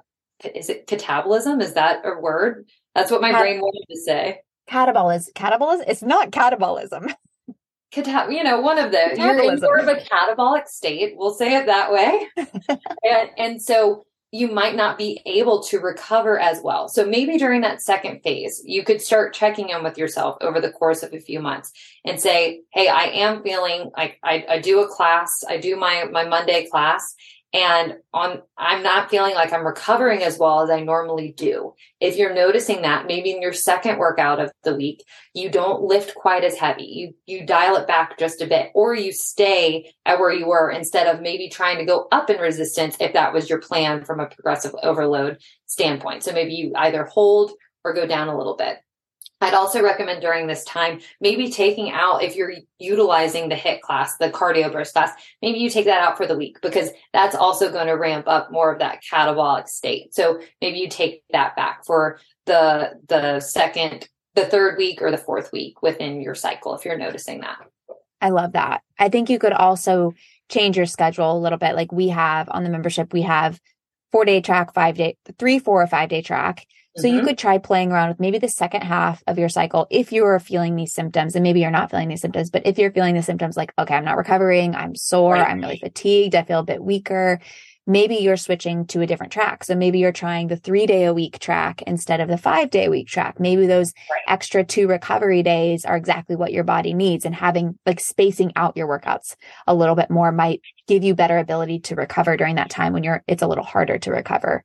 is 0.54 0.70
it 0.70 0.88
catabolism? 0.88 1.62
Is 1.62 1.74
that 1.74 2.02
a 2.06 2.20
word? 2.20 2.68
That's 2.96 3.12
what 3.12 3.22
my 3.22 3.32
Cat- 3.32 3.42
brain 3.42 3.60
wanted 3.60 3.86
to 3.90 4.00
say. 4.00 4.42
Catabolism. 4.70 5.34
Catabolism. 5.34 5.84
It's 5.88 6.04
not 6.04 6.32
catabolism. 6.32 7.14
Catab- 7.94 8.34
you 8.34 8.44
know, 8.44 8.60
one 8.60 8.80
of 8.80 8.92
those. 8.92 9.18
You're 9.18 9.40
in 9.40 9.60
more 9.60 9.78
of 9.78 9.88
a 9.88 9.96
catabolic 9.96 10.68
state. 10.68 11.14
We'll 11.16 11.34
say 11.34 11.56
it 11.56 11.68
that 11.68 11.92
way. 11.92 12.28
and, 12.38 13.30
and 13.38 13.62
so 13.62 14.06
you 14.32 14.48
might 14.48 14.76
not 14.76 14.98
be 14.98 15.22
able 15.28 15.62
to 15.62 15.80
recover 15.80 16.40
as 16.40 16.60
well. 16.64 16.90
So 16.90 17.06
maybe 17.06 17.38
during 17.38 17.62
that 17.62 17.84
second 17.84 18.22
phase, 18.22 18.64
you 18.66 18.84
could 18.84 19.00
start 19.00 19.36
checking 19.36 19.70
in 19.70 19.84
with 19.84 19.96
yourself 19.96 20.38
over 20.42 20.60
the 20.60 20.72
course 20.72 21.04
of 21.04 21.14
a 21.14 21.20
few 21.20 21.40
months 21.40 21.72
and 22.04 22.20
say, 22.20 22.62
Hey, 22.72 22.88
I 22.88 23.04
am 23.04 23.44
feeling 23.44 23.92
like 23.96 24.18
I, 24.24 24.44
I 24.50 24.60
do 24.60 24.80
a 24.80 24.88
class. 24.88 25.44
I 25.48 25.58
do 25.58 25.76
my, 25.76 26.06
my 26.12 26.26
Monday 26.26 26.66
class 26.66 27.14
and 27.54 27.98
on 28.14 28.42
i'm 28.58 28.82
not 28.82 29.10
feeling 29.10 29.36
like 29.36 29.54
i'm 29.54 29.66
recovering 29.66 30.24
as 30.24 30.38
well 30.38 30.62
as 30.62 30.70
i 30.70 30.80
normally 30.80 31.34
do. 31.38 31.74
If 32.00 32.18
you're 32.18 32.34
noticing 32.34 32.82
that 32.82 33.08
maybe 33.08 33.32
in 33.32 33.42
your 33.42 33.54
second 33.54 33.98
workout 33.98 34.40
of 34.40 34.52
the 34.64 34.76
week 34.76 35.04
you 35.34 35.50
don't 35.50 35.84
lift 35.84 36.16
quite 36.16 36.44
as 36.44 36.56
heavy. 36.56 36.86
You 36.86 37.14
you 37.26 37.46
dial 37.46 37.76
it 37.76 37.88
back 37.88 38.18
just 38.18 38.42
a 38.42 38.48
bit 38.48 38.72
or 38.74 38.94
you 38.96 39.12
stay 39.12 39.94
at 40.06 40.20
where 40.20 40.32
you 40.32 40.48
were 40.48 40.72
instead 40.72 41.08
of 41.08 41.22
maybe 41.22 41.50
trying 41.50 41.78
to 41.78 41.86
go 41.86 42.08
up 42.12 42.30
in 42.30 42.40
resistance 42.40 42.98
if 43.00 43.14
that 43.14 43.34
was 43.34 43.50
your 43.50 43.60
plan 43.60 44.04
from 44.04 44.20
a 44.20 44.28
progressive 44.28 44.76
overload 44.84 45.38
standpoint. 45.66 46.24
So 46.24 46.34
maybe 46.34 46.54
you 46.54 46.74
either 46.76 47.06
hold 47.06 47.52
or 47.84 47.94
go 47.94 48.06
down 48.06 48.28
a 48.28 48.38
little 48.38 48.56
bit 48.56 48.78
I'd 49.44 49.54
also 49.54 49.84
recommend 49.84 50.22
during 50.22 50.48
this 50.48 50.64
time, 50.64 51.00
maybe 51.20 51.52
taking 51.52 51.92
out, 51.92 52.24
if 52.24 52.36
you're 52.36 52.54
utilizing 52.80 53.50
the 53.50 53.56
HIIT 53.56 53.82
class, 53.82 54.18
the 54.18 54.30
cardio 54.30 54.72
burst 54.72 54.94
class, 54.94 55.12
maybe 55.42 55.60
you 55.60 55.70
take 55.70 55.86
that 55.86 56.02
out 56.02 56.18
for 56.18 56.26
the 56.26 56.38
week 56.38 56.62
because 56.62 56.90
that's 57.12 57.36
also 57.36 57.72
going 57.72 57.88
to 57.88 57.94
ramp 57.94 58.26
up 58.28 58.52
more 58.52 58.72
of 58.72 58.80
that 58.80 59.02
catabolic 59.04 59.68
state. 59.68 60.16
So 60.16 60.40
maybe 60.62 60.80
you 60.80 60.90
take 60.90 61.24
that 61.32 61.56
back 61.56 61.86
for 61.86 62.20
the, 62.46 63.00
the 63.10 63.40
second, 63.40 64.08
the 64.36 64.46
third 64.46 64.78
week 64.78 65.02
or 65.02 65.12
the 65.12 65.18
fourth 65.18 65.52
week 65.52 65.82
within 65.82 66.22
your 66.22 66.36
cycle, 66.36 66.76
if 66.76 66.86
you're 66.86 66.98
noticing 66.98 67.42
that. 67.42 67.58
I 68.22 68.30
love 68.30 68.54
that. 68.54 68.82
I 68.98 69.10
think 69.10 69.30
you 69.30 69.38
could 69.38 69.52
also 69.52 70.14
change 70.50 70.78
your 70.78 70.86
schedule 70.86 71.38
a 71.38 71.40
little 71.40 71.58
bit. 71.58 71.76
Like 71.76 71.92
we 71.92 72.08
have 72.10 72.48
on 72.50 72.64
the 72.64 72.70
membership, 72.70 73.12
we 73.12 73.24
have 73.24 73.60
four 74.14 74.24
day 74.24 74.40
track, 74.40 74.74
five 74.74 74.96
day, 74.96 75.18
three, 75.38 75.60
four, 75.60 75.82
or 75.84 75.88
five 75.88 76.08
day 76.08 76.22
track. 76.22 76.66
So 76.96 77.08
mm-hmm. 77.08 77.18
you 77.18 77.24
could 77.24 77.38
try 77.38 77.58
playing 77.58 77.92
around 77.92 78.10
with 78.10 78.20
maybe 78.20 78.38
the 78.38 78.50
second 78.50 78.82
half 78.82 79.24
of 79.26 79.40
your 79.40 79.50
cycle 79.50 79.88
if 79.90 80.12
you 80.12 80.26
are 80.26 80.40
feeling 80.40 80.76
these 80.76 80.94
symptoms, 80.94 81.36
and 81.36 81.44
maybe 81.44 81.62
you're 81.62 81.72
not 81.72 81.90
feeling 81.90 82.10
these 82.10 82.22
symptoms, 82.22 82.50
but 82.50 82.66
if 82.66 82.78
you're 82.78 82.92
feeling 82.92 83.16
the 83.16 83.24
symptoms 83.24 83.58
like, 83.58 83.74
okay, 83.80 83.96
I'm 83.96 84.06
not 84.06 84.18
recovering, 84.18 84.76
I'm 84.76 84.96
sore, 84.96 85.34
right. 85.34 85.48
I'm 85.48 85.60
really 85.60 85.80
fatigued, 85.80 86.36
I 86.36 86.44
feel 86.44 86.60
a 86.60 86.64
bit 86.64 86.84
weaker, 86.84 87.40
maybe 87.86 88.16
you're 88.16 88.38
switching 88.38 88.86
to 88.88 89.02
a 89.02 89.08
different 89.08 89.34
track. 89.34 89.64
So 89.64 89.76
maybe 89.76 90.00
you're 90.00 90.12
trying 90.12 90.48
the 90.48 90.56
three 90.56 90.86
day 90.86 91.06
a 91.06 91.14
week 91.14 91.40
track 91.40 91.82
instead 91.84 92.20
of 92.22 92.30
the 92.30 92.38
five 92.38 92.70
day 92.70 92.86
a 92.86 92.90
week 92.90 93.08
track. 93.08 93.40
Maybe 93.40 93.68
those 93.68 93.94
right. 94.10 94.22
extra 94.28 94.64
two 94.64 94.88
recovery 94.88 95.44
days 95.44 95.86
are 95.86 95.98
exactly 95.98 96.36
what 96.36 96.54
your 96.54 96.64
body 96.64 96.94
needs 96.94 97.26
and 97.26 97.36
having 97.36 97.78
like 97.86 98.00
spacing 98.00 98.54
out 98.56 98.78
your 98.78 98.88
workouts 98.88 99.36
a 99.68 99.76
little 99.76 99.96
bit 99.96 100.10
more 100.10 100.32
might 100.32 100.62
give 100.88 101.04
you 101.04 101.16
better 101.16 101.38
ability 101.38 101.80
to 101.80 101.96
recover 101.96 102.38
during 102.38 102.56
that 102.56 102.70
time 102.70 102.94
when 102.94 103.04
you're, 103.04 103.24
it's 103.28 103.44
a 103.44 103.48
little 103.48 103.64
harder 103.64 103.98
to 104.00 104.12
recover. 104.12 104.64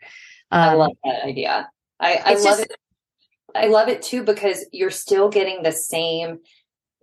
Um, 0.51 0.61
I 0.61 0.75
love 0.75 0.93
that 1.05 1.25
idea. 1.25 1.69
I, 2.01 2.21
I 2.25 2.35
love 2.35 2.43
just, 2.43 2.61
it. 2.63 2.77
I 3.55 3.67
love 3.67 3.89
it 3.89 4.03
too 4.03 4.23
because 4.23 4.65
you're 4.73 4.91
still 4.91 5.29
getting 5.29 5.63
the 5.63 5.73
same 5.73 6.41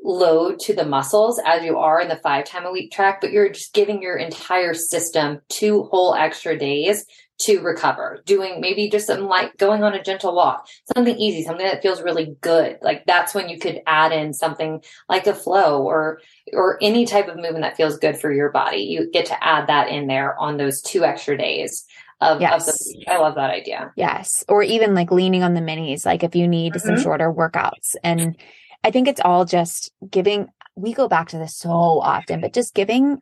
load 0.05 0.59
to 0.59 0.73
the 0.73 0.85
muscles 0.85 1.41
as 1.45 1.63
you 1.63 1.77
are 1.77 1.99
in 1.99 2.07
the 2.07 2.15
five 2.17 2.45
time 2.45 2.65
a 2.65 2.71
week 2.71 2.91
track, 2.91 3.19
but 3.21 3.31
you're 3.31 3.49
just 3.49 3.73
giving 3.73 4.01
your 4.01 4.15
entire 4.15 4.73
system 4.73 5.41
two 5.49 5.83
whole 5.83 6.13
extra 6.13 6.57
days 6.57 7.05
to 7.37 7.59
recover. 7.59 8.21
Doing 8.25 8.61
maybe 8.61 8.89
just 8.89 9.07
something 9.07 9.25
like 9.25 9.57
going 9.57 9.83
on 9.83 9.93
a 9.93 10.03
gentle 10.03 10.35
walk, 10.35 10.67
something 10.95 11.17
easy, 11.17 11.43
something 11.43 11.65
that 11.65 11.81
feels 11.81 12.01
really 12.01 12.35
good. 12.39 12.77
Like 12.81 13.05
that's 13.05 13.33
when 13.33 13.49
you 13.49 13.59
could 13.59 13.81
add 13.87 14.11
in 14.11 14.33
something 14.33 14.81
like 15.09 15.27
a 15.27 15.33
flow 15.33 15.83
or 15.83 16.21
or 16.53 16.77
any 16.81 17.05
type 17.05 17.27
of 17.27 17.35
movement 17.35 17.61
that 17.61 17.77
feels 17.77 17.97
good 17.97 18.17
for 18.17 18.31
your 18.31 18.51
body. 18.51 18.83
You 18.83 19.09
get 19.11 19.25
to 19.27 19.43
add 19.43 19.67
that 19.67 19.89
in 19.89 20.07
there 20.07 20.37
on 20.39 20.57
those 20.57 20.81
two 20.81 21.03
extra 21.03 21.37
days 21.37 21.85
of, 22.21 22.41
yes. 22.41 22.67
of 22.67 22.75
the 22.75 23.05
I 23.07 23.17
love 23.17 23.35
that 23.35 23.49
idea. 23.49 23.91
Yes. 23.95 24.43
Or 24.47 24.63
even 24.63 24.95
like 24.95 25.11
leaning 25.11 25.43
on 25.43 25.53
the 25.53 25.61
minis, 25.61 26.05
like 26.05 26.23
if 26.23 26.35
you 26.35 26.47
need 26.47 26.73
mm-hmm. 26.73 26.87
some 26.87 26.99
shorter 26.99 27.31
workouts. 27.31 27.95
And 28.03 28.37
I 28.83 28.91
think 28.91 29.07
it's 29.07 29.21
all 29.21 29.45
just 29.45 29.91
giving 30.09 30.47
we 30.75 30.93
go 30.93 31.07
back 31.07 31.29
to 31.29 31.37
this 31.37 31.55
so 31.55 31.71
often, 31.71 32.41
but 32.41 32.53
just 32.53 32.73
giving 32.73 33.19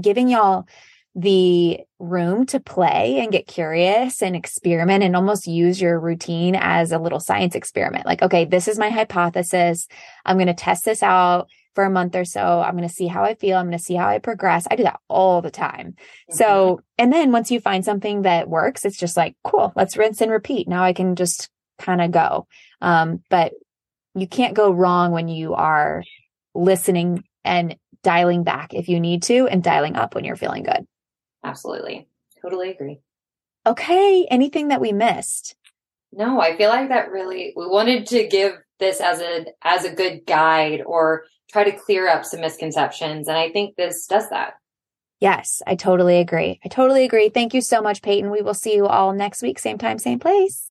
giving 0.00 0.28
y'all 0.28 0.66
the 1.14 1.80
room 1.98 2.46
to 2.46 2.58
play 2.58 3.18
and 3.20 3.32
get 3.32 3.46
curious 3.46 4.22
and 4.22 4.34
experiment 4.34 5.04
and 5.04 5.14
almost 5.14 5.46
use 5.46 5.80
your 5.80 6.00
routine 6.00 6.56
as 6.56 6.90
a 6.90 6.98
little 6.98 7.20
science 7.20 7.54
experiment. 7.54 8.06
Like, 8.06 8.22
okay, 8.22 8.46
this 8.46 8.66
is 8.66 8.78
my 8.78 8.88
hypothesis. 8.88 9.88
I'm 10.24 10.36
going 10.36 10.46
to 10.46 10.54
test 10.54 10.86
this 10.86 11.02
out 11.02 11.48
for 11.74 11.84
a 11.84 11.90
month 11.90 12.14
or 12.14 12.24
so. 12.24 12.60
I'm 12.60 12.76
going 12.76 12.88
to 12.88 12.94
see 12.94 13.06
how 13.06 13.24
I 13.24 13.34
feel. 13.34 13.56
I'm 13.56 13.66
going 13.66 13.78
to 13.78 13.84
see 13.84 13.94
how 13.94 14.08
I 14.08 14.18
progress. 14.18 14.66
I 14.70 14.76
do 14.76 14.82
that 14.84 15.00
all 15.08 15.42
the 15.42 15.50
time. 15.50 15.92
Mm-hmm. 15.92 16.36
So, 16.36 16.80
and 16.98 17.12
then 17.12 17.32
once 17.32 17.50
you 17.50 17.60
find 17.60 17.84
something 17.84 18.22
that 18.22 18.48
works, 18.48 18.84
it's 18.84 18.98
just 18.98 19.16
like, 19.16 19.36
cool, 19.44 19.72
let's 19.76 19.96
rinse 19.96 20.20
and 20.20 20.30
repeat. 20.30 20.68
Now 20.68 20.84
I 20.84 20.92
can 20.92 21.16
just 21.16 21.48
kind 21.78 22.00
of 22.00 22.10
go. 22.10 22.46
Um, 22.80 23.22
but 23.30 23.52
you 24.14 24.26
can't 24.26 24.54
go 24.54 24.70
wrong 24.72 25.12
when 25.12 25.28
you 25.28 25.54
are 25.54 26.04
listening 26.54 27.24
and 27.44 27.76
dialing 28.02 28.44
back 28.44 28.74
if 28.74 28.88
you 28.88 29.00
need 29.00 29.22
to 29.24 29.46
and 29.46 29.62
dialing 29.62 29.96
up 29.96 30.14
when 30.14 30.24
you're 30.24 30.36
feeling 30.36 30.64
good. 30.64 30.86
Absolutely. 31.44 32.08
Totally 32.40 32.70
agree. 32.70 33.00
Okay. 33.66 34.26
Anything 34.30 34.68
that 34.68 34.80
we 34.80 34.92
missed? 34.92 35.54
No, 36.12 36.40
I 36.40 36.56
feel 36.56 36.68
like 36.68 36.90
that 36.90 37.10
really, 37.10 37.54
we 37.56 37.66
wanted 37.66 38.06
to 38.08 38.28
give 38.28 38.52
this 38.78 39.00
as 39.00 39.20
a, 39.20 39.46
as 39.62 39.84
a 39.84 39.94
good 39.94 40.26
guide 40.26 40.82
or 40.84 41.24
try 41.52 41.64
to 41.64 41.72
clear 41.72 42.08
up 42.08 42.24
some 42.24 42.40
misconceptions. 42.40 43.28
And 43.28 43.36
I 43.36 43.50
think 43.50 43.76
this 43.76 44.06
does 44.06 44.28
that. 44.30 44.54
Yes, 45.20 45.62
I 45.66 45.76
totally 45.76 46.18
agree. 46.18 46.58
I 46.64 46.68
totally 46.68 47.04
agree. 47.04 47.28
Thank 47.28 47.54
you 47.54 47.60
so 47.60 47.80
much, 47.80 48.02
Peyton. 48.02 48.30
We 48.30 48.42
will 48.42 48.54
see 48.54 48.74
you 48.74 48.86
all 48.86 49.12
next 49.12 49.42
week, 49.42 49.58
same 49.58 49.78
time, 49.78 49.98
same 49.98 50.18
place. 50.18 50.68